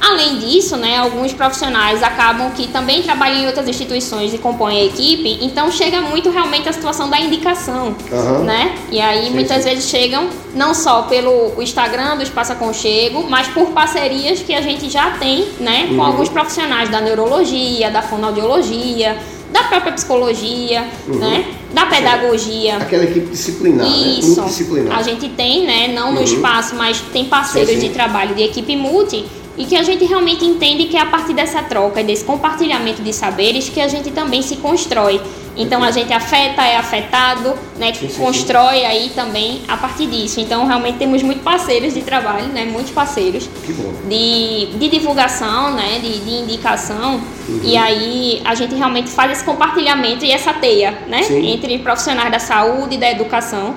Além 0.00 0.38
disso, 0.38 0.76
né, 0.76 0.96
alguns 0.98 1.32
profissionais 1.32 2.02
acabam 2.02 2.50
que 2.52 2.68
também 2.68 3.02
trabalham 3.02 3.38
em 3.42 3.46
outras 3.46 3.66
instituições 3.68 4.32
e 4.32 4.38
compõem 4.38 4.80
a 4.80 4.84
equipe, 4.84 5.38
então 5.42 5.70
chega 5.72 6.00
muito 6.00 6.30
realmente 6.30 6.68
a 6.68 6.72
situação 6.72 7.10
da 7.10 7.18
indicação, 7.18 7.96
Aham. 8.12 8.44
né? 8.44 8.74
E 8.92 9.00
aí 9.00 9.26
Sim, 9.26 9.30
muitas 9.34 9.62
sim. 9.62 9.68
vezes 9.70 9.88
chegam 9.88 10.28
não 10.54 10.72
só 10.72 11.02
pelo 11.02 11.60
Instagram 11.60 12.16
do 12.16 12.22
Espaço 12.22 12.52
Aconchego, 12.52 13.26
mas 13.28 13.48
por 13.48 13.66
parcerias 13.70 14.40
que 14.40 14.54
a 14.54 14.60
gente 14.62 14.88
já 14.88 15.10
tem, 15.18 15.46
né, 15.58 15.86
com 15.88 15.94
Uhum. 15.94 16.02
alguns 16.04 16.28
profissionais 16.28 16.88
da 16.88 17.00
neurologia, 17.00 17.90
da 17.90 18.00
fonoaudiologia, 18.00 19.16
da 19.52 19.64
própria 19.64 19.92
psicologia, 19.92 20.86
Uhum. 21.08 21.16
né, 21.16 21.44
da 21.74 21.86
pedagogia. 21.86 22.76
Aquela 22.76 23.04
equipe 23.04 23.26
disciplinar, 23.30 23.84
né? 23.86 23.96
Isso. 24.18 24.28
Multidisciplinar. 24.36 24.96
A 24.98 25.02
gente 25.02 25.28
tem, 25.30 25.66
né, 25.66 25.88
não 25.88 26.12
no 26.12 26.18
Uhum. 26.18 26.24
espaço, 26.24 26.74
mas 26.76 27.00
tem 27.12 27.24
parceiros 27.24 27.70
sim. 27.74 27.80
de 27.80 27.88
trabalho 27.90 28.34
de 28.34 28.42
equipe 28.42 28.76
multi 28.76 29.24
e 29.58 29.64
que 29.64 29.76
a 29.76 29.82
gente 29.82 30.04
realmente 30.04 30.44
entende 30.44 30.84
que 30.84 30.96
é 30.96 31.00
a 31.00 31.06
partir 31.06 31.34
dessa 31.34 31.62
troca 31.62 32.00
e 32.00 32.04
desse 32.04 32.24
compartilhamento 32.24 33.02
de 33.02 33.12
saberes 33.12 33.68
que 33.68 33.80
a 33.80 33.88
gente 33.88 34.12
também 34.12 34.40
se 34.40 34.56
constrói. 34.56 35.20
Então 35.56 35.82
a 35.82 35.90
gente 35.90 36.12
afeta, 36.12 36.62
é 36.62 36.76
afetado, 36.76 37.52
né, 37.76 37.92
Sim, 37.92 38.08
sim, 38.08 38.22
constrói 38.22 38.84
aí 38.84 39.10
também 39.12 39.62
a 39.66 39.76
partir 39.76 40.06
disso. 40.06 40.38
Então 40.38 40.64
realmente 40.64 40.98
temos 40.98 41.20
muitos 41.24 41.42
parceiros 41.42 41.92
de 41.92 42.02
trabalho, 42.02 42.46
né, 42.46 42.64
muitos 42.64 42.92
parceiros 42.92 43.50
de, 44.08 44.66
de 44.78 44.88
divulgação, 44.88 45.74
né, 45.74 45.98
de, 46.00 46.20
de 46.20 46.30
indicação. 46.30 47.20
Uhum. 47.48 47.60
E 47.64 47.76
aí 47.76 48.40
a 48.44 48.54
gente 48.54 48.76
realmente 48.76 49.10
faz 49.10 49.32
esse 49.32 49.44
compartilhamento 49.44 50.24
e 50.24 50.30
essa 50.30 50.54
teia, 50.54 50.92
né, 51.08 51.22
entre 51.28 51.76
profissionais 51.80 52.30
da 52.30 52.38
saúde 52.38 52.94
e 52.94 52.98
da 52.98 53.10
educação. 53.10 53.74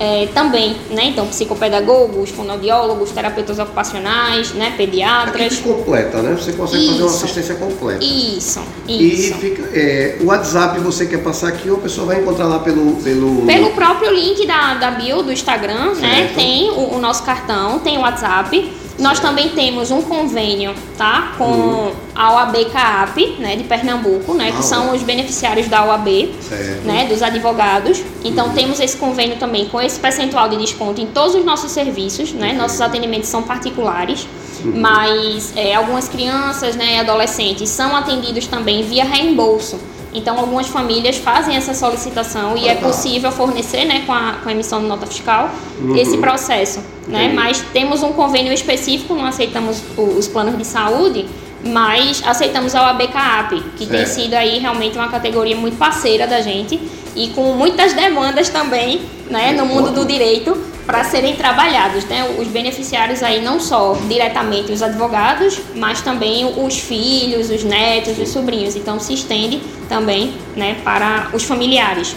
É, 0.00 0.28
também, 0.32 0.74
né? 0.90 1.04
Então, 1.04 1.26
psicopedagogos, 1.26 2.30
fonoaudiólogos, 2.30 3.10
terapeutas 3.10 3.58
ocupacionais, 3.58 4.54
né? 4.54 4.72
Pediatras. 4.74 5.52
Equipe 5.52 5.68
completa, 5.68 6.22
né? 6.22 6.34
Você 6.40 6.54
consegue 6.54 6.84
isso. 6.84 6.92
fazer 6.92 7.02
uma 7.02 7.10
assistência 7.10 7.54
completa. 7.56 8.02
Isso, 8.02 8.62
isso. 8.88 9.34
E 9.34 9.34
fica, 9.34 9.78
é, 9.78 10.16
o 10.22 10.28
WhatsApp 10.28 10.80
você 10.80 11.04
quer 11.04 11.22
passar 11.22 11.48
aqui 11.48 11.68
ou 11.68 11.76
a 11.76 11.80
pessoa 11.80 12.06
vai 12.06 12.18
encontrar 12.18 12.46
lá 12.46 12.60
pelo... 12.60 12.94
Pelo, 13.02 13.42
pelo 13.44 13.70
próprio 13.72 14.10
link 14.10 14.46
da, 14.46 14.72
da 14.74 14.90
bio 14.92 15.22
do 15.22 15.30
Instagram, 15.30 15.94
né? 15.94 15.94
certo. 15.94 16.02
né? 16.02 16.32
Tem 16.34 16.70
o, 16.70 16.94
o 16.94 16.98
nosso 16.98 17.22
cartão, 17.22 17.78
tem 17.80 17.98
o 17.98 18.00
WhatsApp. 18.00 18.79
Nós 19.00 19.18
também 19.18 19.48
temos 19.48 19.90
um 19.90 20.02
convênio, 20.02 20.74
tá? 20.98 21.32
Com 21.38 21.44
uhum. 21.44 21.92
a 22.14 22.34
OAB 22.34 22.66
CAAP, 22.70 23.36
né, 23.38 23.56
de 23.56 23.64
Pernambuco, 23.64 24.34
né, 24.34 24.52
que 24.52 24.58
ah, 24.58 24.62
são 24.62 24.94
os 24.94 25.02
beneficiários 25.02 25.68
da 25.68 25.84
OAB, 25.84 26.34
certo. 26.40 26.84
né, 26.84 27.06
dos 27.06 27.22
advogados. 27.22 28.02
Então 28.22 28.48
uhum. 28.48 28.52
temos 28.52 28.78
esse 28.78 28.98
convênio 28.98 29.38
também 29.38 29.66
com 29.68 29.80
esse 29.80 29.98
percentual 29.98 30.50
de 30.50 30.56
desconto 30.56 31.00
em 31.00 31.06
todos 31.06 31.34
os 31.34 31.44
nossos 31.44 31.72
serviços, 31.72 32.32
né? 32.32 32.52
Uhum. 32.52 32.58
Nossos 32.58 32.80
atendimentos 32.80 33.28
são 33.30 33.42
particulares, 33.42 34.26
uhum. 34.62 34.72
mas 34.76 35.52
é, 35.56 35.74
algumas 35.74 36.08
crianças, 36.08 36.76
né, 36.76 36.96
e 36.96 36.98
adolescentes 36.98 37.70
são 37.70 37.96
atendidos 37.96 38.46
também 38.46 38.82
via 38.82 39.04
reembolso. 39.04 39.80
Então, 40.12 40.38
algumas 40.38 40.66
famílias 40.66 41.16
fazem 41.16 41.56
essa 41.56 41.72
solicitação 41.72 42.56
e 42.56 42.68
é 42.68 42.74
possível 42.74 43.30
fornecer, 43.30 43.84
né, 43.84 44.02
com 44.06 44.12
a, 44.12 44.38
com 44.42 44.48
a 44.48 44.52
emissão 44.52 44.80
de 44.80 44.86
nota 44.86 45.06
fiscal, 45.06 45.50
uhum. 45.80 45.96
esse 45.96 46.18
processo. 46.18 46.80
Né? 47.06 47.32
Mas 47.34 47.60
temos 47.72 48.02
um 48.02 48.12
convênio 48.12 48.52
específico, 48.52 49.14
não 49.14 49.26
aceitamos 49.26 49.82
os 49.96 50.26
planos 50.26 50.58
de 50.58 50.64
saúde, 50.64 51.26
mas 51.64 52.22
aceitamos 52.24 52.74
a 52.74 52.86
OAB 52.86 53.08
CAAP, 53.08 53.52
que 53.76 53.86
certo. 53.86 53.90
tem 53.90 54.06
sido 54.06 54.34
aí 54.34 54.58
realmente 54.58 54.96
uma 54.96 55.08
categoria 55.08 55.56
muito 55.56 55.76
parceira 55.76 56.26
da 56.26 56.40
gente 56.40 56.80
e 57.14 57.28
com 57.28 57.52
muitas 57.54 57.92
demandas 57.92 58.48
também 58.48 59.02
né, 59.28 59.52
no 59.52 59.66
mundo 59.66 59.90
do 59.90 60.04
direito 60.04 60.56
para 60.90 61.04
serem 61.04 61.36
trabalhados. 61.36 62.04
Né? 62.06 62.36
Os 62.36 62.48
beneficiários 62.48 63.22
aí 63.22 63.40
não 63.40 63.60
só 63.60 63.96
diretamente 64.08 64.72
os 64.72 64.82
advogados, 64.82 65.60
mas 65.76 66.02
também 66.02 66.44
os 66.64 66.80
filhos, 66.80 67.48
os 67.48 67.62
netos, 67.62 68.18
os 68.18 68.28
sobrinhos. 68.28 68.74
Então 68.74 68.98
se 68.98 69.14
estende 69.14 69.62
também 69.88 70.34
né, 70.56 70.80
para 70.82 71.30
os 71.32 71.44
familiares. 71.44 72.16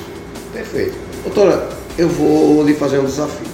Perfeito. 0.52 0.96
Doutora, 1.24 1.70
eu 2.00 2.10
vou 2.10 2.64
lhe 2.64 2.74
fazer 2.74 2.98
um 2.98 3.06
desafio. 3.06 3.54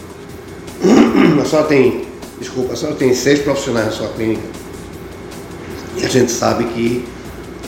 A 1.41 1.45
senhora 1.45 1.67
tem, 1.67 2.05
desculpa, 2.39 2.73
a 2.73 2.75
senhora 2.77 2.95
tem 2.95 3.13
seis 3.13 3.39
profissionais 3.39 3.87
na 3.87 3.91
sua 3.91 4.07
clínica 4.09 4.43
e 5.97 6.05
a 6.05 6.09
gente 6.09 6.31
sabe 6.31 6.63
que 6.65 7.05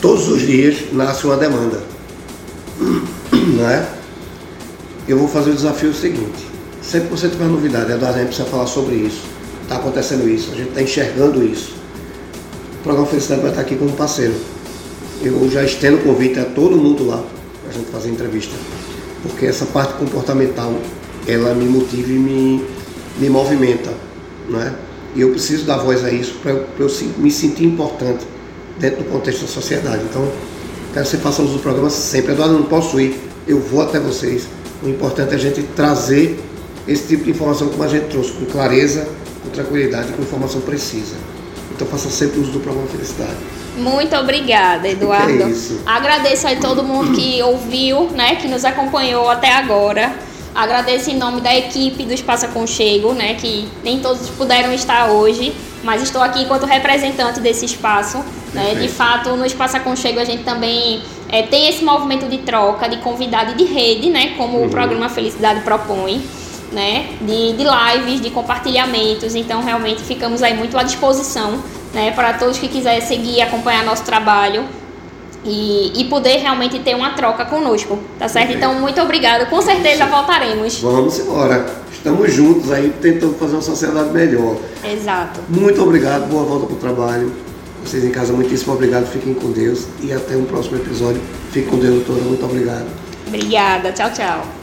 todos 0.00 0.26
os 0.28 0.40
dias 0.40 0.90
nasce 0.92 1.26
uma 1.26 1.36
demanda. 1.36 1.82
Não 2.78 3.68
é? 3.68 3.86
Eu 5.06 5.18
vou 5.18 5.28
fazer 5.28 5.50
o 5.50 5.54
desafio 5.54 5.92
seguinte. 5.92 6.51
Sempre 6.82 7.08
que 7.08 7.16
você 7.16 7.28
tiver 7.28 7.44
novidade, 7.44 7.92
Eduardo, 7.92 8.16
a 8.16 8.18
gente 8.18 8.28
precisa 8.28 8.48
falar 8.48 8.66
sobre 8.66 8.96
isso. 8.96 9.22
Está 9.62 9.76
acontecendo 9.76 10.28
isso, 10.28 10.50
a 10.52 10.56
gente 10.56 10.70
está 10.70 10.82
enxergando 10.82 11.42
isso. 11.44 11.74
O 12.80 12.82
programa 12.82 13.06
Felicidade 13.06 13.40
vai 13.40 13.50
estar 13.50 13.62
aqui 13.62 13.76
como 13.76 13.92
parceiro. 13.92 14.34
Eu 15.22 15.48
já 15.48 15.62
estendo 15.62 15.98
o 15.98 16.00
convite 16.00 16.40
a 16.40 16.44
todo 16.44 16.76
mundo 16.76 17.06
lá 17.06 17.24
para 17.62 17.70
a 17.70 17.72
gente 17.72 17.88
fazer 17.90 18.10
entrevista. 18.10 18.52
Porque 19.22 19.46
essa 19.46 19.64
parte 19.66 19.94
comportamental, 19.94 20.74
ela 21.28 21.54
me 21.54 21.66
motiva 21.66 22.10
e 22.10 22.18
me, 22.18 22.66
me 23.18 23.30
movimenta. 23.30 23.92
Não 24.48 24.60
é? 24.60 24.74
E 25.14 25.20
eu 25.20 25.30
preciso 25.30 25.64
dar 25.64 25.78
voz 25.78 26.04
a 26.04 26.10
isso 26.10 26.34
para 26.42 26.50
eu, 26.50 26.66
eu, 26.80 26.90
me 27.18 27.30
sentir 27.30 27.64
importante 27.64 28.26
dentro 28.80 29.04
do 29.04 29.10
contexto 29.10 29.42
da 29.42 29.46
sociedade. 29.46 30.02
Então, 30.10 30.28
quero 30.92 31.04
que 31.04 31.12
você 31.12 31.18
faça 31.18 31.42
uso 31.42 31.52
do 31.52 31.58
programa 31.60 31.90
sempre. 31.90 32.32
Eduardo, 32.32 32.54
não 32.54 32.64
posso 32.64 33.00
ir, 33.00 33.20
eu 33.46 33.60
vou 33.60 33.82
até 33.82 34.00
vocês. 34.00 34.48
O 34.82 34.88
importante 34.88 35.32
é 35.32 35.36
a 35.36 35.38
gente 35.38 35.62
trazer 35.76 36.40
esse 36.86 37.08
tipo 37.08 37.24
de 37.24 37.30
informação 37.30 37.68
como 37.68 37.82
a 37.82 37.88
gente 37.88 38.06
trouxe, 38.06 38.32
com 38.32 38.44
clareza, 38.46 39.08
com 39.42 39.50
tranquilidade, 39.50 40.12
com 40.12 40.22
informação 40.22 40.60
precisa. 40.60 41.16
Então 41.74 41.86
faça 41.86 42.10
sempre 42.10 42.40
uso 42.40 42.52
do 42.52 42.60
programa 42.60 42.88
Felicidade. 42.88 43.36
Muito 43.76 44.14
obrigada, 44.16 44.88
Eduardo. 44.88 45.32
Que 45.32 45.42
é? 45.42 45.52
Agradeço 45.86 46.46
a 46.46 46.56
todo 46.56 46.82
mundo 46.82 47.12
que 47.12 47.40
ouviu, 47.42 48.10
né, 48.10 48.36
que 48.36 48.48
nos 48.48 48.64
acompanhou 48.64 49.30
até 49.30 49.52
agora. 49.52 50.14
Agradeço 50.54 51.10
em 51.10 51.16
nome 51.16 51.40
da 51.40 51.56
equipe 51.56 52.04
do 52.04 52.12
Espaço 52.12 52.44
Aconchego, 52.44 53.14
né, 53.14 53.34
que 53.34 53.66
nem 53.82 54.00
todos 54.00 54.28
puderam 54.28 54.70
estar 54.74 55.10
hoje, 55.10 55.54
mas 55.82 56.02
estou 56.02 56.20
aqui 56.20 56.42
enquanto 56.42 56.66
representante 56.66 57.40
desse 57.40 57.64
espaço. 57.64 58.22
Né? 58.52 58.74
De 58.74 58.88
fato, 58.88 59.30
no 59.30 59.46
Espaço 59.46 59.78
Aconchego 59.78 60.20
a 60.20 60.24
gente 60.26 60.42
também 60.42 61.02
é, 61.30 61.42
tem 61.42 61.70
esse 61.70 61.82
movimento 61.82 62.28
de 62.28 62.36
troca, 62.38 62.86
de 62.86 62.98
convidado 62.98 63.52
e 63.52 63.54
de 63.54 63.64
rede, 63.64 64.10
né, 64.10 64.34
como 64.36 64.58
uhum. 64.58 64.66
o 64.66 64.68
programa 64.68 65.08
Felicidade 65.08 65.60
propõe 65.62 66.22
né, 66.72 67.10
de, 67.20 67.52
de 67.52 67.64
lives, 67.64 68.20
de 68.20 68.30
compartilhamentos. 68.30 69.34
Então, 69.34 69.62
realmente, 69.62 70.02
ficamos 70.02 70.42
aí 70.42 70.56
muito 70.56 70.76
à 70.76 70.82
disposição 70.82 71.62
né, 71.92 72.10
para 72.12 72.34
todos 72.34 72.58
que 72.58 72.68
quiserem 72.68 73.00
seguir 73.00 73.36
e 73.36 73.42
acompanhar 73.42 73.84
nosso 73.84 74.04
trabalho. 74.04 74.64
E, 75.44 76.00
e, 76.00 76.04
poder 76.04 76.36
realmente 76.36 76.78
ter 76.78 76.94
uma 76.94 77.14
troca 77.14 77.44
conosco, 77.44 77.98
tá 78.16 78.28
certo? 78.28 78.52
Então, 78.52 78.74
muito 78.74 79.00
obrigada. 79.00 79.44
Com 79.46 79.60
certeza 79.60 80.06
voltaremos. 80.06 80.78
Vamos 80.78 81.18
embora. 81.18 81.66
Estamos 81.92 82.32
juntos 82.32 82.70
aí 82.70 82.92
tentando 83.00 83.34
fazer 83.34 83.54
uma 83.54 83.62
sociedade 83.62 84.10
melhor. 84.10 84.56
Exato. 84.84 85.40
Muito 85.48 85.82
obrigado. 85.82 86.28
Boa 86.28 86.44
volta 86.44 86.66
para 86.66 86.74
o 86.74 86.78
trabalho. 86.78 87.32
Vocês 87.84 88.04
em 88.04 88.10
casa, 88.10 88.32
muitíssimo 88.32 88.72
obrigado. 88.72 89.06
Fiquem 89.06 89.34
com 89.34 89.50
Deus. 89.50 89.86
E 90.00 90.12
até 90.12 90.36
um 90.36 90.44
próximo 90.44 90.76
episódio. 90.76 91.20
Fique 91.50 91.68
com 91.68 91.76
Deus, 91.76 92.04
doutora. 92.04 92.22
Muito 92.22 92.44
obrigado. 92.44 92.86
Obrigada. 93.26 93.92
Tchau, 93.92 94.12
tchau. 94.12 94.61